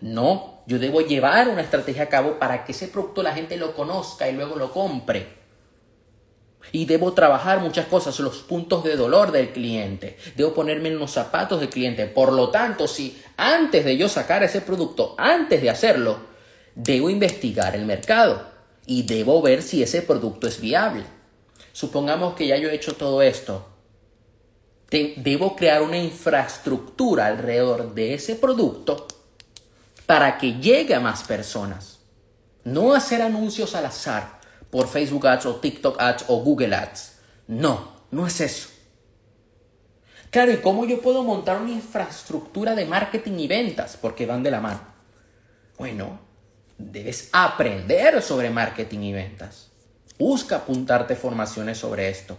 No, 0.00 0.62
yo 0.66 0.80
debo 0.80 1.00
llevar 1.00 1.48
una 1.48 1.62
estrategia 1.62 2.02
a 2.02 2.08
cabo 2.08 2.40
para 2.40 2.64
que 2.64 2.72
ese 2.72 2.88
producto 2.88 3.22
la 3.22 3.34
gente 3.34 3.56
lo 3.56 3.74
conozca 3.74 4.28
y 4.28 4.32
luego 4.32 4.56
lo 4.56 4.72
compre. 4.72 5.28
Y 6.72 6.84
debo 6.84 7.12
trabajar 7.12 7.60
muchas 7.60 7.86
cosas, 7.86 8.18
los 8.20 8.38
puntos 8.38 8.84
de 8.84 8.96
dolor 8.96 9.32
del 9.32 9.50
cliente. 9.52 10.16
Debo 10.36 10.54
ponerme 10.54 10.88
en 10.88 10.98
los 10.98 11.12
zapatos 11.12 11.60
del 11.60 11.68
cliente. 11.68 12.06
Por 12.06 12.32
lo 12.32 12.50
tanto, 12.50 12.88
si 12.88 13.20
antes 13.36 13.84
de 13.84 13.96
yo 13.96 14.08
sacar 14.08 14.42
ese 14.42 14.60
producto, 14.60 15.14
antes 15.18 15.62
de 15.62 15.70
hacerlo, 15.70 16.18
debo 16.74 17.10
investigar 17.10 17.74
el 17.74 17.86
mercado 17.86 18.42
y 18.86 19.02
debo 19.02 19.42
ver 19.42 19.62
si 19.62 19.82
ese 19.82 20.02
producto 20.02 20.46
es 20.46 20.60
viable. 20.60 21.04
Supongamos 21.72 22.34
que 22.34 22.46
ya 22.46 22.56
yo 22.56 22.68
he 22.70 22.74
hecho 22.74 22.94
todo 22.94 23.22
esto. 23.22 23.66
debo 24.90 25.56
crear 25.56 25.82
una 25.82 25.98
infraestructura 25.98 27.26
alrededor 27.26 27.94
de 27.94 28.14
ese 28.14 28.36
producto 28.36 29.06
para 30.06 30.38
que 30.38 30.54
llegue 30.54 30.94
a 30.94 31.00
más 31.00 31.24
personas. 31.24 31.98
No 32.64 32.94
hacer 32.94 33.22
anuncios 33.22 33.74
al 33.74 33.86
azar 33.86 34.35
por 34.76 34.88
Facebook 34.88 35.26
Ads 35.26 35.46
o 35.46 35.54
TikTok 35.56 35.98
Ads 35.98 36.24
o 36.28 36.42
Google 36.42 36.74
Ads. 36.74 37.12
No, 37.46 37.92
no 38.10 38.26
es 38.26 38.42
eso. 38.42 38.68
Claro, 40.28 40.52
¿y 40.52 40.58
cómo 40.58 40.84
yo 40.84 41.00
puedo 41.00 41.22
montar 41.22 41.62
una 41.62 41.70
infraestructura 41.70 42.74
de 42.74 42.84
marketing 42.84 43.38
y 43.38 43.48
ventas? 43.48 43.96
Porque 43.96 44.26
van 44.26 44.42
de 44.42 44.50
la 44.50 44.60
mano. 44.60 44.80
Bueno, 45.78 46.20
debes 46.76 47.30
aprender 47.32 48.20
sobre 48.20 48.50
marketing 48.50 48.98
y 48.98 49.12
ventas. 49.14 49.70
Busca 50.18 50.56
apuntarte 50.56 51.16
formaciones 51.16 51.78
sobre 51.78 52.10
esto. 52.10 52.36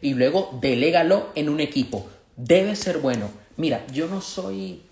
Y 0.00 0.14
luego 0.14 0.56
delégalo 0.60 1.30
en 1.34 1.48
un 1.48 1.58
equipo. 1.58 2.08
Debe 2.36 2.76
ser 2.76 2.98
bueno. 2.98 3.28
Mira, 3.56 3.84
yo 3.88 4.06
no 4.06 4.20
soy 4.20 4.84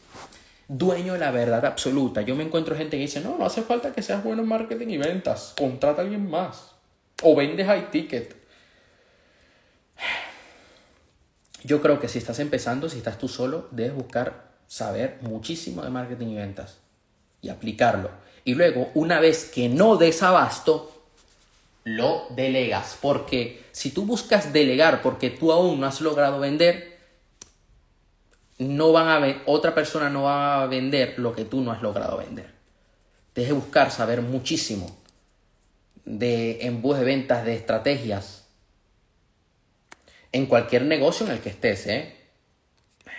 dueño 0.67 1.13
de 1.13 1.21
la 1.21 1.31
verdad 1.31 1.65
absoluta. 1.67 2.23
Yo 2.23 2.35
me 2.35 2.43
encuentro 2.43 2.75
gente 2.75 2.97
que 2.97 3.03
dice, 3.03 3.21
no, 3.21 3.39
no 3.39 3.47
hace 3.47 3.63
falta 3.63 3.93
que 3.93 4.03
seas 4.03 4.25
bueno 4.25 4.43
en 4.43 4.49
marketing 4.49 4.89
y 4.89 4.99
ventas. 4.99 5.55
Contrata 5.57 6.03
a 6.03 6.05
alguien 6.05 6.29
más. 6.29 6.70
O 7.23 7.37
vende 7.37 7.65
high 7.65 7.91
ticket. 7.91 8.37
Yo 11.63 11.83
creo 11.83 12.01
que 12.01 12.09
si 12.09 12.19
estás 12.19 12.39
empezando, 12.39 12.89
si 12.89 12.99
estás 12.99 13.19
tú 13.19 13.29
solo, 13.29 13.69
debes 13.71 13.95
buscar 13.95 14.51
saber 14.67 15.19
muchísimo 15.21 15.83
de 15.83 15.91
marketing 15.91 16.29
y 16.29 16.37
ventas 16.37 16.79
y 17.43 17.49
aplicarlo. 17.51 18.11
Y 18.45 18.55
luego, 18.55 18.91
una 18.95 19.21
vez 19.21 19.45
que 19.45 19.69
no 19.69 19.97
des 19.97 20.23
abasto, 20.23 21.01
lo 21.85 22.27
delegas. 22.31 22.97
Porque 23.01 23.65
si 23.73 23.91
tú 23.91 24.07
buscas 24.07 24.53
delegar 24.53 25.03
porque 25.03 25.31
tú 25.31 25.53
aún 25.53 25.81
no 25.81 25.87
has 25.87 26.01
logrado 26.01 26.41
vender, 26.41 26.99
no 28.59 28.93
van 28.93 29.09
a 29.09 29.43
otra 29.47 29.75
persona 29.75 30.11
no 30.11 30.25
va 30.25 30.63
a 30.63 30.67
vender 30.67 31.19
lo 31.19 31.35
que 31.35 31.45
tú 31.45 31.61
no 31.61 31.73
has 31.73 31.83
logrado 31.83 32.19
vender. 32.19 32.51
Deje 33.35 33.53
buscar 33.53 33.91
saber 33.91 34.23
muchísimo 34.23 34.99
de 36.19 36.67
embudos 36.67 36.99
de 36.99 37.05
ventas, 37.05 37.45
de 37.45 37.55
estrategias, 37.55 38.45
en 40.33 40.47
cualquier 40.47 40.83
negocio 40.83 41.27
en 41.27 41.33
el 41.33 41.39
que 41.41 41.51
estés. 41.51 41.87
¿eh? 41.87 42.15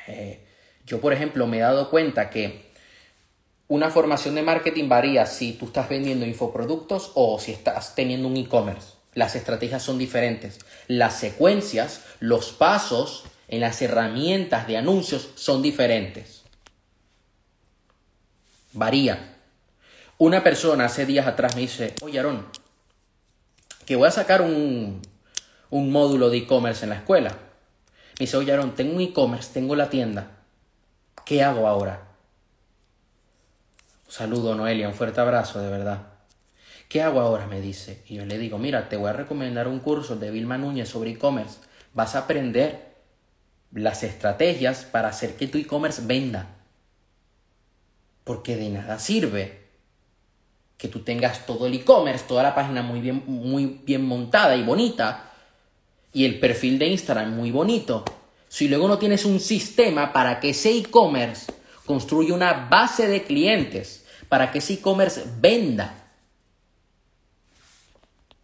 Eh, 0.07 0.45
yo, 0.85 0.99
por 0.99 1.13
ejemplo, 1.13 1.47
me 1.47 1.57
he 1.57 1.61
dado 1.61 1.89
cuenta 1.89 2.29
que 2.29 2.69
una 3.67 3.89
formación 3.89 4.35
de 4.35 4.43
marketing 4.43 4.89
varía 4.89 5.25
si 5.25 5.53
tú 5.53 5.67
estás 5.67 5.87
vendiendo 5.87 6.25
infoproductos 6.25 7.11
o 7.15 7.39
si 7.39 7.53
estás 7.53 7.95
teniendo 7.95 8.27
un 8.27 8.35
e-commerce. 8.35 8.93
Las 9.13 9.35
estrategias 9.35 9.83
son 9.83 9.97
diferentes. 9.97 10.59
Las 10.87 11.17
secuencias, 11.17 12.01
los 12.19 12.51
pasos 12.51 13.25
en 13.47 13.61
las 13.61 13.81
herramientas 13.81 14.67
de 14.67 14.77
anuncios 14.77 15.29
son 15.35 15.61
diferentes. 15.61 16.43
Varía. 18.73 19.37
Una 20.17 20.43
persona 20.43 20.85
hace 20.85 21.05
días 21.05 21.27
atrás 21.27 21.55
me 21.55 21.61
dice, 21.61 21.93
oye 22.01 22.19
Aaron, 22.19 22.45
que 23.91 23.97
voy 23.97 24.07
a 24.07 24.11
sacar 24.11 24.41
un, 24.41 25.01
un 25.69 25.91
módulo 25.91 26.29
de 26.29 26.37
e-commerce 26.37 26.85
en 26.85 26.91
la 26.91 26.95
escuela. 26.95 27.31
Me 27.31 28.19
dice, 28.19 28.37
oye 28.37 28.53
Aaron, 28.53 28.73
tengo 28.73 28.95
un 28.95 29.01
e-commerce, 29.01 29.51
tengo 29.53 29.75
la 29.75 29.89
tienda. 29.89 30.31
¿Qué 31.25 31.43
hago 31.43 31.67
ahora? 31.67 32.07
Saludo, 34.07 34.55
Noelia, 34.55 34.87
un 34.87 34.93
fuerte 34.93 35.19
abrazo, 35.19 35.59
de 35.59 35.69
verdad. 35.69 36.03
¿Qué 36.87 37.01
hago 37.01 37.19
ahora? 37.19 37.47
me 37.47 37.59
dice. 37.59 38.01
Y 38.07 38.15
yo 38.15 38.25
le 38.25 38.37
digo, 38.37 38.57
mira, 38.57 38.87
te 38.87 38.95
voy 38.95 39.09
a 39.09 39.13
recomendar 39.13 39.67
un 39.67 39.81
curso 39.81 40.15
de 40.15 40.31
Vilma 40.31 40.57
Núñez 40.57 40.87
sobre 40.87 41.09
e-commerce. 41.09 41.59
Vas 41.93 42.15
a 42.15 42.19
aprender 42.19 42.93
las 43.73 44.03
estrategias 44.03 44.85
para 44.85 45.09
hacer 45.09 45.35
que 45.35 45.47
tu 45.47 45.57
e-commerce 45.57 46.01
venda. 46.05 46.47
Porque 48.23 48.55
de 48.55 48.69
nada 48.69 48.99
sirve 48.99 49.60
que 50.81 50.87
tú 50.87 51.01
tengas 51.01 51.45
todo 51.45 51.67
el 51.67 51.75
e-commerce, 51.75 52.25
toda 52.27 52.41
la 52.41 52.55
página 52.55 52.81
muy 52.81 53.01
bien, 53.01 53.21
muy 53.27 53.81
bien 53.85 54.03
montada 54.03 54.55
y 54.55 54.63
bonita, 54.63 55.31
y 56.11 56.25
el 56.25 56.39
perfil 56.39 56.79
de 56.79 56.87
Instagram 56.87 57.35
muy 57.35 57.51
bonito. 57.51 58.03
Si 58.47 58.67
luego 58.67 58.87
no 58.87 58.97
tienes 58.97 59.23
un 59.23 59.39
sistema 59.39 60.11
para 60.11 60.39
que 60.39 60.49
ese 60.49 60.75
e-commerce 60.75 61.53
construya 61.85 62.33
una 62.33 62.67
base 62.67 63.07
de 63.07 63.21
clientes 63.21 64.05
para 64.27 64.51
que 64.51 64.57
ese 64.57 64.73
e-commerce 64.73 65.23
venda. 65.39 65.93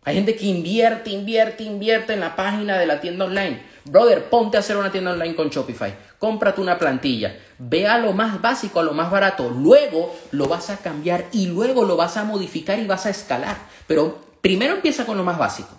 Hay 0.03 0.13
gente 0.13 0.35
que 0.35 0.45
invierte, 0.45 1.09
invierte, 1.09 1.63
invierte 1.63 2.13
en 2.13 2.19
la 2.19 2.35
página 2.35 2.77
de 2.77 2.85
la 2.85 3.01
tienda 3.01 3.25
online. 3.25 3.63
Brother, 3.89 4.29
ponte 4.29 4.57
a 4.57 4.59
hacer 4.59 4.77
una 4.77 4.91
tienda 4.91 5.11
online 5.11 5.35
con 5.35 5.49
Shopify. 5.49 5.95
Cómprate 6.19 6.61
una 6.61 6.77
plantilla. 6.77 7.37
Ve 7.57 7.87
a 7.87 7.97
lo 7.97 8.13
más 8.13 8.41
básico, 8.41 8.79
a 8.79 8.83
lo 8.83 8.93
más 8.93 9.09
barato. 9.09 9.49
Luego 9.49 10.15
lo 10.31 10.47
vas 10.47 10.69
a 10.69 10.77
cambiar 10.77 11.25
y 11.31 11.47
luego 11.47 11.85
lo 11.85 11.95
vas 11.95 12.17
a 12.17 12.23
modificar 12.23 12.79
y 12.79 12.87
vas 12.87 13.05
a 13.05 13.09
escalar. 13.09 13.57
Pero 13.87 14.19
primero 14.41 14.75
empieza 14.75 15.05
con 15.05 15.17
lo 15.17 15.23
más 15.23 15.37
básico. 15.37 15.69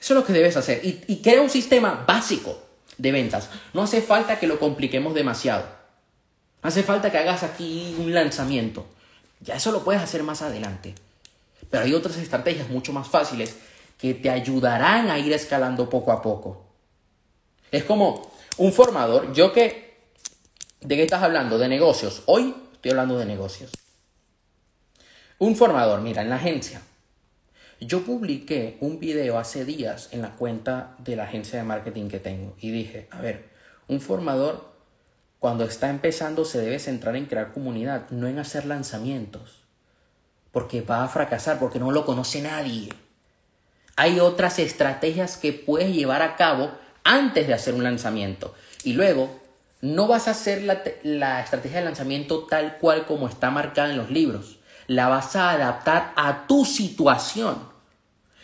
Eso 0.00 0.14
es 0.14 0.20
lo 0.20 0.26
que 0.26 0.32
debes 0.32 0.56
hacer. 0.56 0.84
Y, 0.84 1.02
y 1.06 1.22
crea 1.22 1.42
un 1.42 1.50
sistema 1.50 2.04
básico 2.06 2.58
de 2.98 3.12
ventas. 3.12 3.48
No 3.72 3.82
hace 3.82 4.02
falta 4.02 4.38
que 4.38 4.46
lo 4.46 4.58
compliquemos 4.58 5.14
demasiado. 5.14 5.64
Hace 6.62 6.82
falta 6.82 7.10
que 7.10 7.18
hagas 7.18 7.42
aquí 7.42 7.96
un 7.98 8.14
lanzamiento. 8.14 8.86
Ya 9.40 9.56
eso 9.56 9.72
lo 9.72 9.84
puedes 9.84 10.02
hacer 10.02 10.22
más 10.22 10.42
adelante. 10.42 10.94
Pero 11.70 11.84
hay 11.84 11.94
otras 11.94 12.16
estrategias 12.16 12.68
mucho 12.68 12.92
más 12.92 13.08
fáciles 13.08 13.56
que 14.02 14.14
te 14.14 14.30
ayudarán 14.30 15.12
a 15.12 15.18
ir 15.20 15.32
escalando 15.32 15.88
poco 15.88 16.10
a 16.10 16.20
poco. 16.20 16.66
Es 17.70 17.84
como 17.84 18.32
un 18.56 18.72
formador. 18.72 19.32
Yo 19.32 19.52
que... 19.52 19.94
¿De 20.80 20.96
qué 20.96 21.04
estás 21.04 21.22
hablando? 21.22 21.56
De 21.56 21.68
negocios. 21.68 22.24
Hoy 22.26 22.52
estoy 22.72 22.90
hablando 22.90 23.16
de 23.16 23.26
negocios. 23.26 23.70
Un 25.38 25.54
formador, 25.54 26.00
mira, 26.00 26.22
en 26.22 26.30
la 26.30 26.34
agencia. 26.34 26.82
Yo 27.80 28.04
publiqué 28.04 28.76
un 28.80 28.98
video 28.98 29.38
hace 29.38 29.64
días 29.64 30.08
en 30.10 30.20
la 30.20 30.34
cuenta 30.34 30.96
de 30.98 31.14
la 31.14 31.22
agencia 31.22 31.60
de 31.60 31.64
marketing 31.64 32.08
que 32.08 32.18
tengo 32.18 32.56
y 32.60 32.72
dije, 32.72 33.06
a 33.12 33.20
ver, 33.20 33.50
un 33.86 34.00
formador 34.00 34.72
cuando 35.38 35.62
está 35.62 35.90
empezando 35.90 36.44
se 36.44 36.60
debe 36.60 36.80
centrar 36.80 37.14
en 37.14 37.26
crear 37.26 37.52
comunidad, 37.52 38.10
no 38.10 38.26
en 38.26 38.40
hacer 38.40 38.66
lanzamientos. 38.66 39.62
Porque 40.50 40.80
va 40.80 41.04
a 41.04 41.08
fracasar, 41.08 41.60
porque 41.60 41.78
no 41.78 41.92
lo 41.92 42.04
conoce 42.04 42.42
nadie. 42.42 42.88
Hay 43.96 44.20
otras 44.20 44.58
estrategias 44.58 45.36
que 45.36 45.52
puedes 45.52 45.94
llevar 45.94 46.22
a 46.22 46.36
cabo 46.36 46.70
antes 47.04 47.46
de 47.46 47.54
hacer 47.54 47.74
un 47.74 47.84
lanzamiento. 47.84 48.54
Y 48.84 48.94
luego, 48.94 49.40
no 49.80 50.06
vas 50.06 50.28
a 50.28 50.32
hacer 50.32 50.62
la, 50.62 50.82
la 51.02 51.40
estrategia 51.40 51.78
de 51.78 51.84
lanzamiento 51.84 52.44
tal 52.44 52.78
cual 52.78 53.04
como 53.04 53.28
está 53.28 53.50
marcada 53.50 53.90
en 53.90 53.98
los 53.98 54.10
libros. 54.10 54.58
La 54.86 55.08
vas 55.08 55.36
a 55.36 55.50
adaptar 55.50 56.12
a 56.16 56.46
tu 56.46 56.64
situación. 56.64 57.70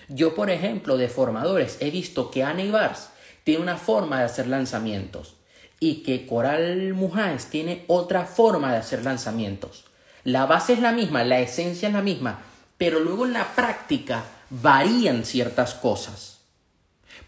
Yo, 0.08 0.34
por 0.34 0.50
ejemplo, 0.50 0.96
de 0.96 1.08
formadores, 1.08 1.76
he 1.80 1.90
visto 1.90 2.30
que 2.30 2.42
Ana 2.42 2.62
Ibars 2.62 3.10
tiene 3.44 3.62
una 3.62 3.76
forma 3.76 4.18
de 4.18 4.24
hacer 4.24 4.46
lanzamientos 4.46 5.34
y 5.80 6.02
que 6.02 6.26
Coral 6.26 6.94
Mujáez 6.94 7.46
tiene 7.46 7.84
otra 7.86 8.24
forma 8.24 8.72
de 8.72 8.78
hacer 8.78 9.04
lanzamientos. 9.04 9.84
La 10.24 10.46
base 10.46 10.72
es 10.72 10.80
la 10.80 10.92
misma, 10.92 11.24
la 11.24 11.40
esencia 11.40 11.88
es 11.88 11.94
la 11.94 12.02
misma, 12.02 12.40
pero 12.76 13.00
luego 13.00 13.26
en 13.26 13.32
la 13.32 13.46
práctica 13.54 14.24
varían 14.50 15.24
ciertas 15.24 15.74
cosas, 15.74 16.38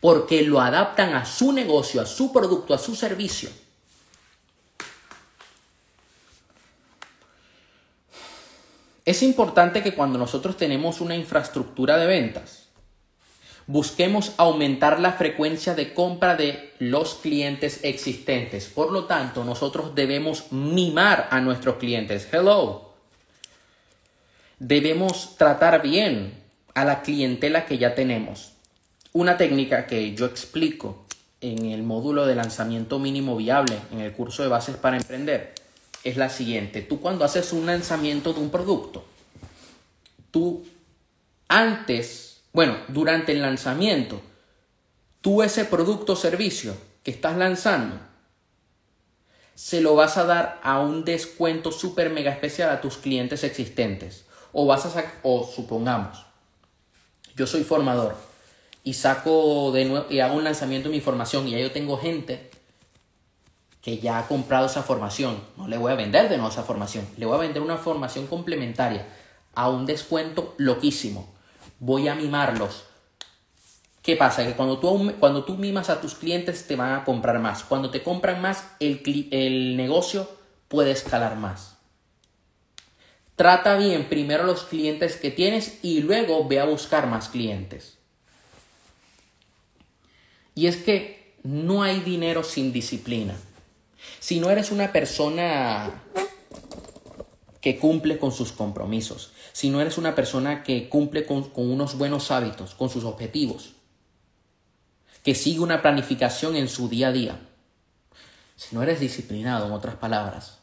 porque 0.01 0.43
lo 0.43 0.61
adaptan 0.61 1.15
a 1.15 1.25
su 1.25 1.53
negocio, 1.53 2.01
a 2.01 2.07
su 2.07 2.33
producto, 2.33 2.75
a 2.75 2.79
su 2.79 2.95
servicio. 2.95 3.51
Es 9.05 9.23
importante 9.23 9.83
que 9.83 9.95
cuando 9.95 10.19
nosotros 10.19 10.57
tenemos 10.57 11.01
una 11.01 11.17
infraestructura 11.17 11.97
de 11.97 12.07
ventas, 12.07 12.67
busquemos 13.67 14.33
aumentar 14.37 15.01
la 15.01 15.13
frecuencia 15.13 15.75
de 15.75 15.95
compra 15.95 16.37
de 16.37 16.75
los 16.79 17.15
clientes 17.15 17.81
existentes. 17.83 18.67
Por 18.67 18.93
lo 18.93 19.05
tanto, 19.07 19.45
nosotros 19.45 19.95
debemos 19.95 20.53
mimar 20.53 21.29
a 21.31 21.41
nuestros 21.41 21.77
clientes. 21.77 22.29
Hello. 22.33 22.95
Debemos 24.59 25.37
tratar 25.37 25.83
bien 25.83 26.40
a 26.75 26.85
la 26.85 27.03
clientela 27.03 27.67
que 27.67 27.79
ya 27.79 27.95
tenemos. 27.95 28.53
Una 29.13 29.37
técnica 29.37 29.87
que 29.87 30.15
yo 30.15 30.27
explico 30.27 31.05
en 31.41 31.67
el 31.67 31.83
módulo 31.83 32.27
de 32.27 32.35
lanzamiento 32.35 32.99
mínimo 32.99 33.37
viable 33.37 33.79
en 33.93 34.01
el 34.01 34.13
curso 34.13 34.43
de 34.43 34.49
bases 34.49 34.77
para 34.77 34.97
emprender 34.97 35.55
es 36.05 36.17
la 36.17 36.29
siguiente. 36.29 36.83
Tú 36.83 37.01
cuando 37.01 37.25
haces 37.25 37.53
un 37.53 37.67
lanzamiento 37.67 38.33
de 38.33 38.41
un 38.41 38.51
producto, 38.51 39.05
tú 40.31 40.65
antes 41.49 42.31
bueno, 42.53 42.77
durante 42.89 43.33
el 43.33 43.43
lanzamiento, 43.43 44.21
tú 45.21 45.43
ese 45.43 45.65
producto 45.65 46.15
o 46.15 46.17
servicio 46.17 46.77
que 47.05 47.13
estás 47.13 47.37
lanzando, 47.37 47.97
se 49.55 49.81
lo 49.81 49.95
vas 49.95 50.17
a 50.17 50.25
dar 50.25 50.61
a 50.63 50.81
un 50.81 51.05
descuento 51.05 51.71
súper 51.71 52.11
mega 52.11 52.33
especial 52.33 52.71
a 52.71 52.81
tus 52.81 52.97
clientes 52.97 53.45
existentes. 53.45 54.25
O 54.53 54.67
vas 54.67 54.85
a 54.85 55.13
o 55.23 55.45
supongamos, 55.47 56.27
yo 57.41 57.47
soy 57.47 57.65
formador 57.65 58.15
y 58.85 58.95
saco 58.95 59.73
de 59.73 59.85
nuevo 59.85 60.07
y 60.09 60.21
hago 60.21 60.37
un 60.37 60.45
lanzamiento 60.45 60.89
de 60.89 60.95
mi 60.95 61.01
formación 61.01 61.49
y 61.49 61.53
ya 61.53 61.59
yo 61.59 61.73
tengo 61.73 61.99
gente 61.99 62.51
que 63.83 63.99
ya 63.99 64.19
ha 64.19 64.29
comprado 64.29 64.67
esa 64.67 64.83
formación. 64.83 65.41
No 65.57 65.67
le 65.67 65.79
voy 65.79 65.91
a 65.91 65.97
vender 65.97 66.29
de 66.29 66.37
nuevo 66.37 66.53
esa 66.53 66.63
formación, 66.63 67.07
le 67.17 67.27
voy 67.27 67.37
a 67.37 67.41
vender 67.41 67.63
una 67.63 67.79
formación 67.79 68.27
complementaria 68.27 69.09
a 69.55 69.69
un 69.69 69.87
descuento 69.87 70.55
loquísimo 70.59 71.29
voy 71.81 72.09
a 72.09 72.15
mimarlos. 72.15 72.85
¿Qué 74.03 74.17
pasa? 74.17 74.45
Que 74.47 74.53
cuando 74.53 74.79
tú, 74.79 75.13
cuando 75.19 75.45
tú 75.45 75.57
mimas 75.57 75.91
a 75.91 76.01
tus 76.01 76.15
clientes 76.15 76.67
te 76.67 76.77
van 76.77 76.93
a 76.93 77.05
comprar 77.05 77.39
más. 77.41 77.65
Cuando 77.65 77.91
te 77.91 78.03
compran 78.03 78.41
más, 78.41 78.65
el, 78.79 79.29
el 79.33 79.77
negocio 79.77 80.31
puede 80.69 80.93
escalar 80.93 81.37
más. 81.37 81.70
Trata 83.41 83.79
bien 83.79 84.05
primero 84.05 84.45
los 84.45 84.65
clientes 84.65 85.17
que 85.17 85.31
tienes 85.31 85.79
y 85.81 86.03
luego 86.03 86.47
ve 86.47 86.61
a 86.61 86.67
buscar 86.67 87.07
más 87.07 87.31
clientes. 87.31 87.97
Y 90.55 90.67
es 90.67 90.77
que 90.77 91.33
no 91.43 91.83
hay 91.83 92.01
dinero 92.01 92.45
sin 92.45 92.71
disciplina. 92.71 93.35
Si 94.19 94.41
no 94.41 94.51
eres 94.51 94.71
una 94.71 94.93
persona 94.93 95.91
que 97.63 97.79
cumple 97.79 98.19
con 98.19 98.31
sus 98.31 98.53
compromisos, 98.53 99.33
si 99.55 99.71
no 99.71 99.81
eres 99.81 99.97
una 99.97 100.15
persona 100.15 100.63
que 100.63 100.91
cumple 100.91 101.25
con, 101.25 101.51
unos 101.55 101.97
buenos 101.97 102.31
hábitos, 102.31 102.75
con 102.75 102.91
sus 102.91 103.05
objetivos, 103.05 103.73
que 105.25 105.35
sigue 105.35 105.61
una 105.61 105.81
planificación 105.81 106.57
en 106.57 106.69
su 106.69 106.91
día 106.91 107.09
a 107.09 107.13
día, 107.13 107.41
si 108.57 108.77
no 108.77 108.83
eres 108.83 109.01
disciplinado, 109.01 109.67
en 109.67 109.73
otras 109.73 109.95
palabras, 109.95 110.60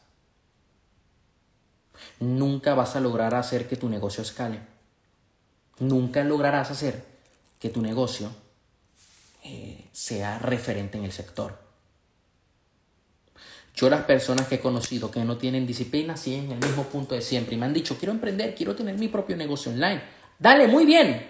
nunca 2.20 2.74
vas 2.74 2.96
a 2.96 3.00
lograr 3.00 3.34
hacer 3.34 3.68
que 3.68 3.76
tu 3.76 3.88
negocio 3.88 4.22
escale. 4.22 4.60
nunca 5.78 6.24
lograrás 6.24 6.72
hacer 6.72 7.04
que 7.60 7.68
tu 7.68 7.80
negocio 7.80 8.30
eh, 9.44 9.88
sea 9.92 10.38
referente 10.38 10.98
en 10.98 11.04
el 11.04 11.12
sector. 11.12 11.56
Yo 13.76 13.88
las 13.88 14.02
personas 14.02 14.48
que 14.48 14.56
he 14.56 14.60
conocido 14.60 15.08
que 15.08 15.24
no 15.24 15.36
tienen 15.36 15.64
disciplina 15.64 16.16
siguen 16.16 16.46
en 16.46 16.52
el 16.52 16.68
mismo 16.68 16.82
punto 16.84 17.14
de 17.14 17.22
siempre 17.22 17.54
y 17.54 17.58
me 17.58 17.66
han 17.66 17.72
dicho, 17.72 17.96
quiero 17.96 18.10
emprender, 18.10 18.56
quiero 18.56 18.74
tener 18.74 18.98
mi 18.98 19.06
propio 19.06 19.36
negocio 19.36 19.70
online. 19.70 20.02
Dale, 20.36 20.66
muy 20.66 20.84
bien. 20.84 21.28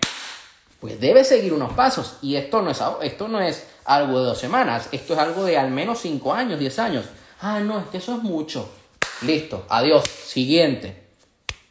Pues 0.80 0.98
debes 0.98 1.28
seguir 1.28 1.52
unos 1.52 1.74
pasos. 1.74 2.16
Y 2.22 2.36
esto 2.36 2.62
no, 2.62 2.70
es, 2.70 2.80
esto 3.02 3.28
no 3.28 3.40
es 3.40 3.66
algo 3.84 4.20
de 4.20 4.26
dos 4.26 4.38
semanas, 4.38 4.88
esto 4.92 5.12
es 5.12 5.18
algo 5.18 5.44
de 5.44 5.58
al 5.58 5.70
menos 5.70 6.00
cinco 6.00 6.32
años, 6.32 6.58
diez 6.58 6.78
años. 6.78 7.04
Ah, 7.40 7.60
no, 7.60 7.80
es 7.80 7.86
que 7.88 7.98
eso 7.98 8.16
es 8.16 8.22
mucho. 8.22 8.70
Listo, 9.22 9.66
adiós, 9.68 10.04
siguiente. 10.08 11.08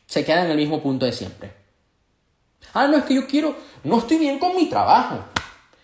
Se 0.06 0.26
queda 0.26 0.44
en 0.46 0.52
el 0.52 0.58
mismo 0.58 0.82
punto 0.82 1.06
de 1.06 1.14
siempre. 1.14 1.52
Ah, 2.74 2.88
no, 2.88 2.98
es 2.98 3.06
que 3.06 3.16
yo 3.16 3.28
quiero, 3.28 3.56
no 3.84 4.00
estoy 4.00 4.18
bien 4.18 4.40
con 4.40 4.56
mi 4.56 4.70
trabajo. 4.70 5.24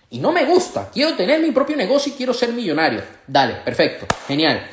Y 0.09 0.19
no 0.19 0.31
me 0.31 0.45
gusta, 0.45 0.89
quiero 0.91 1.15
tener 1.15 1.41
mi 1.41 1.51
propio 1.51 1.75
negocio 1.75 2.13
y 2.13 2.15
quiero 2.15 2.33
ser 2.33 2.53
millonario. 2.53 3.01
Dale, 3.25 3.55
perfecto, 3.55 4.05
genial. 4.27 4.63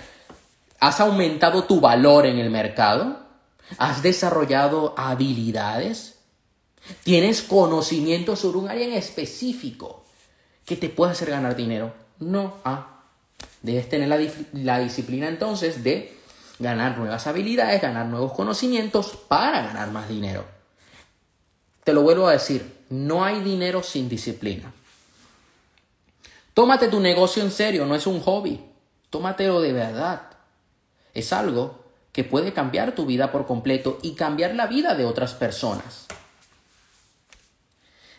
¿Has 0.81 1.01
aumentado 1.01 1.65
tu 1.65 1.81
valor 1.81 2.27
en 2.27 2.39
el 2.39 2.51
mercado? 2.51 3.21
¿Has 3.79 4.03
desarrollado 4.03 4.95
habilidades? 4.97 6.19
¿Tienes 7.05 7.43
conocimiento 7.43 8.37
sobre 8.37 8.59
un 8.59 8.69
área 8.69 8.87
en 8.87 8.95
específico 8.95 10.05
que 10.65 10.77
te 10.77 10.89
pueda 10.89 11.13
hacer 11.13 11.31
ganar 11.31 11.57
dinero? 11.57 11.95
No. 12.19 12.55
Ah, 12.65 13.05
debes 13.63 13.89
tener 13.89 14.09
la, 14.09 14.19
la 14.53 14.79
disciplina 14.81 15.29
entonces 15.29 15.85
de 15.85 16.20
ganar 16.61 16.97
nuevas 16.97 17.27
habilidades, 17.27 17.83
ganar 17.83 18.07
nuevos 18.07 18.33
conocimientos 18.33 19.17
para 19.29 19.63
ganar 19.63 19.91
más 19.91 20.09
dinero. 20.09 20.45
Te 21.83 21.93
lo 21.93 22.03
vuelvo 22.03 22.29
a 22.29 22.33
decir, 22.33 22.85
no 22.91 23.25
hay 23.25 23.41
dinero 23.41 23.83
sin 23.83 24.09
disciplina. 24.09 24.73
Tómate 26.55 26.89
tu 26.89 27.01
negocio 27.01 27.43
en 27.43 27.51
serio, 27.51 27.87
no 27.87 27.95
es 27.95 28.07
un 28.07 28.21
hobby. 28.21 28.61
Tómatelo 29.09 29.61
de 29.61 29.73
verdad. 29.73 30.23
Es 31.15 31.33
algo 31.33 31.81
que 32.13 32.23
puede 32.23 32.53
cambiar 32.53 32.95
tu 32.95 33.07
vida 33.07 33.33
por 33.33 33.47
completo 33.47 33.99
y 34.03 34.15
cambiar 34.15 34.55
la 34.55 34.67
vida 34.67 34.95
de 34.95 35.07
otras 35.07 35.35
personas. 35.35 36.07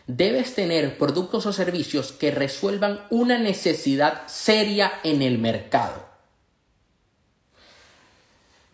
Debes 0.08 0.54
tener 0.54 0.98
productos 0.98 1.46
o 1.46 1.52
servicios 1.52 2.10
que 2.10 2.32
resuelvan 2.32 3.06
una 3.10 3.38
necesidad 3.38 4.26
seria 4.26 4.92
en 5.04 5.22
el 5.22 5.38
mercado. 5.38 6.11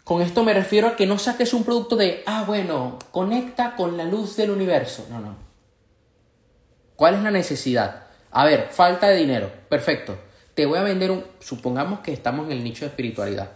Con 0.08 0.22
esto 0.22 0.42
me 0.42 0.54
refiero 0.54 0.88
a 0.88 0.96
que 0.96 1.04
no 1.04 1.18
saques 1.18 1.52
un 1.52 1.64
producto 1.64 1.94
de, 1.94 2.22
ah, 2.24 2.44
bueno, 2.46 2.98
conecta 3.10 3.76
con 3.76 3.98
la 3.98 4.06
luz 4.06 4.36
del 4.36 4.50
universo. 4.50 5.06
No, 5.10 5.20
no. 5.20 5.36
¿Cuál 6.96 7.16
es 7.16 7.22
la 7.22 7.30
necesidad? 7.30 8.06
A 8.30 8.46
ver, 8.46 8.68
falta 8.70 9.08
de 9.08 9.16
dinero. 9.16 9.52
Perfecto. 9.68 10.16
Te 10.54 10.64
voy 10.64 10.78
a 10.78 10.82
vender 10.82 11.10
un, 11.10 11.26
supongamos 11.40 12.00
que 12.00 12.14
estamos 12.14 12.46
en 12.46 12.52
el 12.52 12.64
nicho 12.64 12.86
de 12.86 12.86
espiritualidad. 12.86 13.50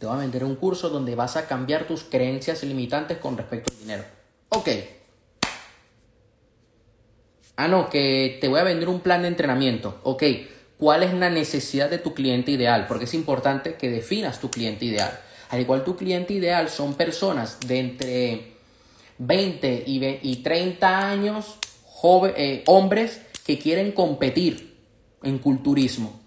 Te 0.00 0.06
voy 0.06 0.16
a 0.16 0.18
vender 0.18 0.42
un 0.42 0.56
curso 0.56 0.88
donde 0.88 1.14
vas 1.14 1.36
a 1.36 1.46
cambiar 1.46 1.84
tus 1.84 2.02
creencias 2.02 2.64
limitantes 2.64 3.18
con 3.18 3.36
respecto 3.36 3.72
al 3.72 3.78
dinero. 3.78 4.04
Ok. 4.48 4.68
Ah, 7.54 7.68
no, 7.68 7.88
que 7.88 8.38
te 8.40 8.48
voy 8.48 8.58
a 8.58 8.64
vender 8.64 8.88
un 8.88 8.98
plan 8.98 9.22
de 9.22 9.28
entrenamiento. 9.28 10.00
Ok. 10.02 10.24
¿Cuál 10.82 11.04
es 11.04 11.14
la 11.14 11.30
necesidad 11.30 11.88
de 11.88 11.98
tu 11.98 12.12
cliente 12.12 12.50
ideal? 12.50 12.86
Porque 12.88 13.04
es 13.04 13.14
importante 13.14 13.74
que 13.74 13.88
definas 13.88 14.40
tu 14.40 14.50
cliente 14.50 14.84
ideal. 14.84 15.16
Al 15.50 15.60
igual 15.60 15.84
tu 15.84 15.94
cliente 15.94 16.34
ideal 16.34 16.68
son 16.70 16.94
personas 16.94 17.60
de 17.68 17.78
entre 17.78 18.54
20 19.18 19.84
y 19.86 20.36
30 20.42 21.08
años, 21.08 21.54
eh, 22.36 22.64
hombres 22.66 23.20
que 23.46 23.60
quieren 23.60 23.92
competir 23.92 24.76
en 25.22 25.38
culturismo. 25.38 26.20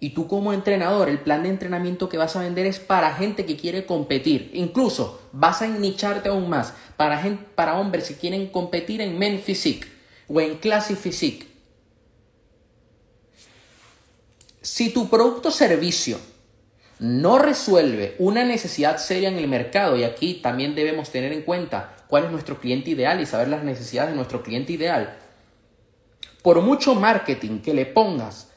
Y 0.00 0.14
tú 0.14 0.26
como 0.26 0.54
entrenador, 0.54 1.10
el 1.10 1.18
plan 1.18 1.42
de 1.42 1.50
entrenamiento 1.50 2.08
que 2.08 2.16
vas 2.16 2.34
a 2.34 2.40
vender 2.40 2.64
es 2.64 2.80
para 2.80 3.14
gente 3.14 3.44
que 3.44 3.58
quiere 3.58 3.84
competir. 3.84 4.52
Incluso 4.54 5.20
vas 5.32 5.60
a 5.60 5.66
nicharte 5.66 6.30
aún 6.30 6.48
más 6.48 6.72
para, 6.96 7.22
para 7.54 7.78
hombres 7.78 8.08
que 8.08 8.14
quieren 8.14 8.46
competir 8.46 9.02
en 9.02 9.18
Men 9.18 9.38
Physique 9.38 9.86
o 10.28 10.40
en 10.40 10.56
Classic 10.56 10.96
Physique. 10.96 11.55
Si 14.66 14.90
tu 14.90 15.08
producto 15.08 15.50
o 15.50 15.52
servicio 15.52 16.18
no 16.98 17.38
resuelve 17.38 18.16
una 18.18 18.42
necesidad 18.42 18.98
seria 18.98 19.28
en 19.28 19.38
el 19.38 19.46
mercado, 19.46 19.96
y 19.96 20.02
aquí 20.02 20.40
también 20.42 20.74
debemos 20.74 21.10
tener 21.10 21.32
en 21.32 21.42
cuenta 21.42 21.94
cuál 22.08 22.24
es 22.24 22.32
nuestro 22.32 22.58
cliente 22.58 22.90
ideal 22.90 23.20
y 23.20 23.26
saber 23.26 23.46
las 23.46 23.62
necesidades 23.62 24.10
de 24.10 24.16
nuestro 24.16 24.42
cliente 24.42 24.72
ideal, 24.72 25.20
por 26.42 26.60
mucho 26.62 26.96
marketing 26.96 27.60
que 27.60 27.74
le 27.74 27.86
pongas 27.86 28.48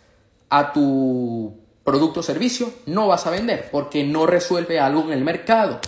a 0.50 0.74
tu 0.74 1.60
producto 1.84 2.22
o 2.22 2.24
servicio, 2.24 2.74
no 2.88 3.08
vas 3.08 3.28
a 3.28 3.30
vender 3.30 3.70
porque 3.72 4.04
no 4.04 4.26
resuelve 4.26 4.80
algo 4.80 5.04
en 5.04 5.12
el 5.12 5.24
mercado. 5.24 5.80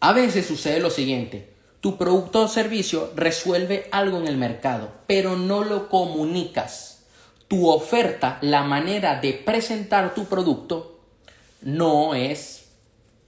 A 0.00 0.12
veces 0.12 0.44
sucede 0.44 0.80
lo 0.80 0.90
siguiente, 0.90 1.54
tu 1.80 1.96
producto 1.96 2.42
o 2.42 2.48
servicio 2.48 3.10
resuelve 3.16 3.88
algo 3.90 4.18
en 4.18 4.28
el 4.28 4.36
mercado, 4.36 4.92
pero 5.06 5.34
no 5.34 5.64
lo 5.64 5.88
comunicas. 5.88 6.93
Tu 7.48 7.68
oferta, 7.68 8.38
la 8.40 8.62
manera 8.62 9.20
de 9.20 9.32
presentar 9.32 10.14
tu 10.14 10.26
producto, 10.26 11.00
no 11.62 12.14
es 12.14 12.68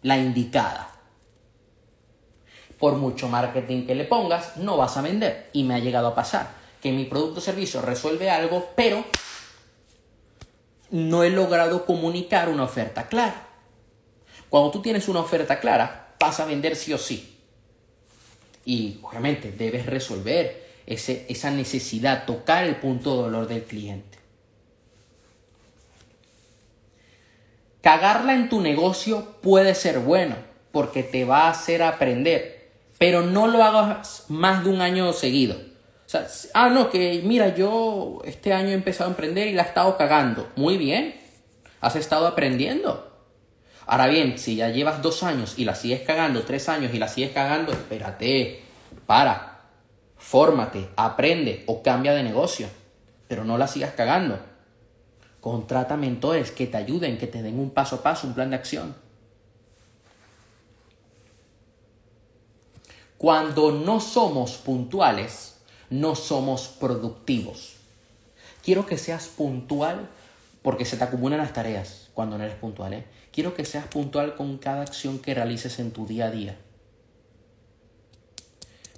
la 0.02 0.16
indicada. 0.16 0.90
Por 2.79 2.96
mucho 2.96 3.29
marketing 3.29 3.87
que 3.87 3.94
le 3.94 4.05
pongas, 4.05 4.57
no 4.57 4.76
vas 4.76 4.96
a 4.96 5.02
vender. 5.02 5.50
Y 5.52 5.64
me 5.64 5.74
ha 5.74 5.79
llegado 5.79 6.09
a 6.09 6.14
pasar 6.14 6.50
que 6.83 6.92
mi 6.92 7.05
producto 7.05 7.38
o 7.38 7.42
servicio 7.42 7.81
resuelve 7.83 8.31
algo, 8.31 8.70
pero 8.76 9.05
no 10.90 11.24
he 11.24 11.31
logrado 11.31 11.85
comunicar 11.85 12.48
una 12.48 12.64
oferta 12.64 13.09
clara. 13.09 13.48
Cuando 14.48 14.70
tú 14.70 14.83
tienes 14.83 15.09
una 15.09 15.20
oferta 15.20 15.59
clara, 15.59 16.14
vas 16.20 16.38
a 16.40 16.44
vender 16.44 16.76
sí 16.76 16.92
o 16.92 16.98
sí. 16.98 17.38
Y 18.64 19.00
obviamente 19.02 19.52
debes 19.52 19.87
resolver 19.87 20.65
ese, 20.87 21.27
esa 21.29 21.51
necesidad, 21.51 22.25
tocar 22.25 22.64
el 22.64 22.77
punto 22.77 23.16
de 23.16 23.22
dolor 23.22 23.49
del 23.49 23.64
cliente. 23.64 24.18
Cagarla 27.81 28.35
en 28.35 28.49
tu 28.49 28.61
negocio 28.61 29.37
puede 29.42 29.75
ser 29.75 30.01
bueno 30.01 30.37
porque 30.72 31.03
te 31.03 31.25
va 31.25 31.44
a 31.44 31.51
hacer 31.51 31.83
aprender, 31.83 32.70
pero 32.99 33.22
no 33.22 33.46
lo 33.46 33.62
hagas 33.62 34.25
más 34.29 34.64
de 34.64 34.70
un 34.70 34.81
año 34.81 35.12
seguido 35.12 35.57
ah, 36.55 36.68
no, 36.68 36.90
que 36.90 37.22
mira, 37.25 37.55
yo 37.55 38.20
este 38.25 38.53
año 38.53 38.68
he 38.68 38.75
empezado 38.75 39.09
a 39.09 39.12
emprender 39.12 39.49
y 39.49 39.53
la 39.53 39.62
he 39.62 39.66
estado 39.66 39.96
cagando. 39.96 40.49
Muy 40.57 40.77
bien, 40.77 41.16
has 41.81 41.96
estado 41.96 42.27
aprendiendo. 42.27 43.12
Ahora 43.87 44.09
bien, 44.09 44.38
si 44.38 44.57
ya 44.57 44.70
llevas 44.70 45.03
dos 45.03 45.22
años 45.22 45.55
y 45.57 45.64
la 45.64 45.75
sigues 45.75 46.01
cagando, 46.03 46.42
tres 46.42 46.68
años 46.68 46.92
y 46.92 46.99
la 46.99 47.09
sigues 47.09 47.33
cagando, 47.33 47.72
espérate, 47.72 48.62
para, 49.07 49.56
fórmate, 50.16 50.88
aprende 50.96 51.64
o 51.66 51.83
cambia 51.83 52.14
de 52.14 52.22
negocio, 52.22 52.68
pero 53.29 53.44
no 53.44 53.59
la 53.59 53.68
sigas 53.68 53.92
cagando. 53.92 54.38
Contrata 55.40 55.96
mentores 55.96 56.50
que 56.50 56.66
te 56.66 56.76
ayuden, 56.76 57.18
que 57.18 57.26
te 57.26 57.42
den 57.42 57.59
un 57.59 57.70
paso 57.70 57.96
a 57.96 58.02
paso, 58.02 58.26
un 58.26 58.35
plan 58.35 58.50
de 58.50 58.57
acción. 58.57 58.94
Cuando 63.18 63.72
no 63.72 64.00
somos 64.00 64.52
puntuales, 64.59 65.57
no 65.88 66.14
somos 66.14 66.68
productivos. 66.68 67.76
Quiero 68.62 68.85
que 68.85 68.98
seas 68.98 69.29
puntual 69.29 70.09
porque 70.62 70.85
se 70.85 70.96
te 70.96 71.05
acumulan 71.05 71.38
las 71.38 71.52
tareas 71.52 72.09
cuando 72.12 72.37
no 72.37 72.44
eres 72.44 72.57
puntual. 72.57 72.92
¿eh? 72.92 73.05
Quiero 73.33 73.55
que 73.55 73.64
seas 73.64 73.87
puntual 73.87 74.35
con 74.35 74.59
cada 74.59 74.83
acción 74.83 75.18
que 75.18 75.35
realices 75.35 75.79
en 75.79 75.92
tu 75.92 76.07
día 76.07 76.26
a 76.26 76.31
día. 76.31 76.57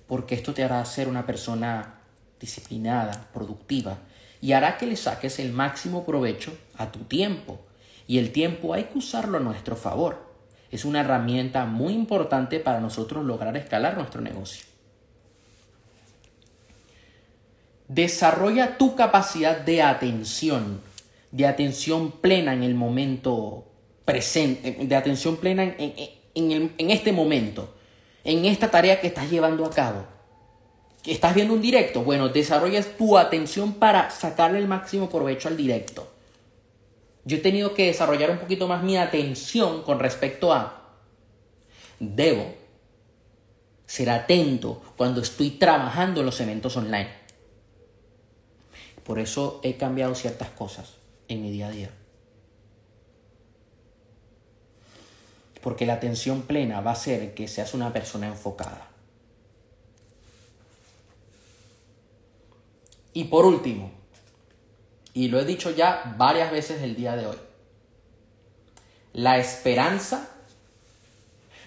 Porque 0.08 0.34
esto 0.34 0.52
te 0.52 0.64
hará 0.64 0.84
ser 0.84 1.06
una 1.06 1.24
persona 1.24 2.00
disciplinada, 2.40 3.28
productiva 3.32 3.98
y 4.40 4.52
hará 4.52 4.78
que 4.78 4.86
le 4.86 4.96
saques 4.96 5.38
el 5.38 5.52
máximo 5.52 6.04
provecho 6.04 6.56
a 6.76 6.90
tu 6.90 7.00
tiempo. 7.00 7.60
Y 8.06 8.18
el 8.18 8.32
tiempo 8.32 8.74
hay 8.74 8.84
que 8.84 8.98
usarlo 8.98 9.38
a 9.38 9.40
nuestro 9.40 9.76
favor. 9.76 10.26
Es 10.70 10.84
una 10.84 11.00
herramienta 11.00 11.64
muy 11.66 11.92
importante 11.92 12.60
para 12.60 12.80
nosotros 12.80 13.24
lograr 13.24 13.56
escalar 13.56 13.96
nuestro 13.96 14.20
negocio. 14.20 14.64
Desarrolla 17.88 18.76
tu 18.76 18.94
capacidad 18.94 19.58
de 19.58 19.82
atención, 19.82 20.80
de 21.30 21.46
atención 21.46 22.12
plena 22.12 22.52
en 22.52 22.62
el 22.62 22.74
momento 22.74 23.64
presente, 24.04 24.72
de 24.72 24.96
atención 24.96 25.36
plena 25.36 25.74
en, 25.78 26.90
este 26.90 27.12
momento, 27.12 27.74
en 28.28 28.44
esta 28.44 28.70
tarea 28.70 29.00
que 29.00 29.06
estás 29.06 29.30
llevando 29.30 29.64
a 29.64 29.70
cabo. 29.70 30.04
Que 31.02 31.12
estás 31.12 31.34
viendo 31.34 31.54
un 31.54 31.62
directo, 31.62 32.02
bueno, 32.02 32.28
desarrollas 32.28 32.86
tu 32.98 33.16
atención 33.16 33.72
para 33.72 34.10
sacarle 34.10 34.58
el 34.58 34.68
máximo 34.68 35.08
provecho 35.08 35.48
al 35.48 35.56
directo. 35.56 36.12
Yo 37.24 37.38
he 37.38 37.40
tenido 37.40 37.72
que 37.72 37.86
desarrollar 37.86 38.30
un 38.30 38.36
poquito 38.36 38.68
más 38.68 38.82
mi 38.82 38.98
atención 38.98 39.82
con 39.82 39.98
respecto 39.98 40.52
a, 40.52 40.98
debo 41.98 42.54
ser 43.86 44.10
atento 44.10 44.82
cuando 44.98 45.22
estoy 45.22 45.52
trabajando 45.52 46.20
en 46.20 46.26
los 46.26 46.38
eventos 46.42 46.76
online. 46.76 47.08
Por 49.04 49.18
eso 49.20 49.58
he 49.62 49.78
cambiado 49.78 50.14
ciertas 50.14 50.50
cosas 50.50 50.96
en 51.28 51.40
mi 51.40 51.50
día 51.50 51.68
a 51.68 51.70
día. 51.70 51.90
Porque 55.68 55.84
la 55.84 55.92
atención 55.92 56.44
plena 56.44 56.80
va 56.80 56.92
a 56.92 56.94
hacer 56.94 57.34
que 57.34 57.46
seas 57.46 57.74
una 57.74 57.92
persona 57.92 58.26
enfocada. 58.26 58.88
Y 63.12 63.24
por 63.24 63.44
último, 63.44 63.92
y 65.12 65.28
lo 65.28 65.38
he 65.38 65.44
dicho 65.44 65.70
ya 65.70 66.14
varias 66.16 66.50
veces 66.50 66.80
el 66.80 66.96
día 66.96 67.16
de 67.16 67.26
hoy, 67.26 67.36
la 69.12 69.36
esperanza 69.36 70.30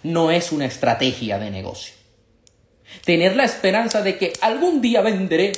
no 0.01 0.31
es 0.31 0.51
una 0.51 0.65
estrategia 0.65 1.37
de 1.37 1.51
negocio. 1.51 1.93
Tener 3.05 3.35
la 3.35 3.43
esperanza 3.43 4.01
de 4.01 4.17
que 4.17 4.33
algún 4.41 4.81
día 4.81 5.01
venderé, 5.01 5.51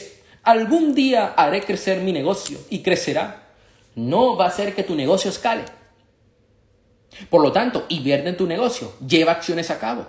algún 0.43 0.93
día 0.93 1.27
haré 1.37 1.63
crecer 1.63 2.01
mi 2.01 2.11
negocio 2.11 2.59
y 2.69 2.83
crecerá, 2.83 3.53
no 3.95 4.35
va 4.35 4.47
a 4.47 4.49
hacer 4.49 4.75
que 4.75 4.83
tu 4.83 4.95
negocio 4.95 5.29
escale. 5.29 5.63
Por 7.29 7.41
lo 7.41 7.51
tanto, 7.51 7.85
invierte 7.89 8.29
en 8.29 8.37
tu 8.37 8.47
negocio, 8.47 8.93
lleva 9.05 9.33
acciones 9.33 9.71
a 9.71 9.79
cabo. 9.79 10.07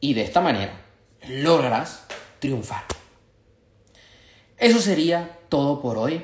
Y 0.00 0.14
de 0.14 0.22
esta 0.22 0.40
manera 0.40 0.80
lograrás 1.28 2.04
triunfar. 2.38 2.84
Eso 4.58 4.78
sería 4.80 5.38
todo 5.48 5.80
por 5.80 5.98
hoy. 5.98 6.22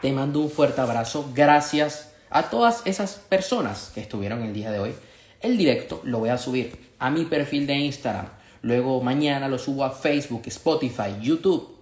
Te 0.00 0.12
mando 0.12 0.40
un 0.40 0.50
fuerte 0.50 0.80
abrazo. 0.80 1.30
Gracias 1.34 2.12
a 2.30 2.50
todas 2.50 2.82
esas 2.86 3.14
personas 3.14 3.90
que 3.94 4.00
estuvieron 4.00 4.42
el 4.42 4.52
día 4.52 4.70
de 4.70 4.78
hoy. 4.78 4.94
El 5.40 5.58
directo 5.58 6.00
lo 6.04 6.20
voy 6.20 6.30
a 6.30 6.38
subir 6.38 6.92
a 6.98 7.10
mi 7.10 7.24
perfil 7.24 7.66
de 7.66 7.74
Instagram. 7.74 8.28
Luego 8.62 9.02
mañana 9.02 9.48
lo 9.48 9.58
subo 9.58 9.84
a 9.84 9.90
Facebook, 9.90 10.42
Spotify, 10.46 11.16
YouTube, 11.20 11.76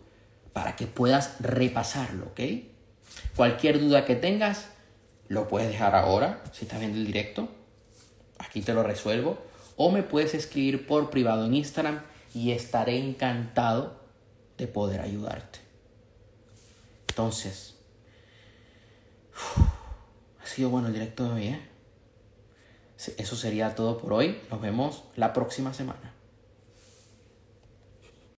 para 0.52 0.76
que 0.76 0.86
puedas 0.86 1.36
repasarlo, 1.40 2.26
¿ok? 2.26 2.40
Cualquier 3.36 3.78
duda 3.80 4.04
que 4.04 4.16
tengas, 4.16 4.70
lo 5.30 5.46
puedes 5.46 5.68
dejar 5.68 5.94
ahora, 5.94 6.42
si 6.52 6.64
estás 6.64 6.80
viendo 6.80 6.98
el 6.98 7.06
directo. 7.06 7.48
Aquí 8.38 8.62
te 8.62 8.74
lo 8.74 8.82
resuelvo. 8.82 9.38
O 9.76 9.92
me 9.92 10.02
puedes 10.02 10.34
escribir 10.34 10.88
por 10.88 11.08
privado 11.08 11.46
en 11.46 11.54
Instagram 11.54 12.02
y 12.34 12.50
estaré 12.50 12.98
encantado 12.98 14.00
de 14.58 14.66
poder 14.66 15.00
ayudarte. 15.00 15.60
Entonces, 17.10 17.76
ha 20.42 20.46
sido 20.46 20.68
bueno 20.68 20.88
el 20.88 20.94
directo 20.94 21.22
de 21.24 21.30
hoy, 21.30 21.46
¿eh? 21.46 21.60
Eso 23.16 23.36
sería 23.36 23.76
todo 23.76 23.98
por 23.98 24.12
hoy. 24.12 24.40
Nos 24.50 24.60
vemos 24.60 25.04
la 25.14 25.32
próxima 25.32 25.72
semana. 25.72 26.09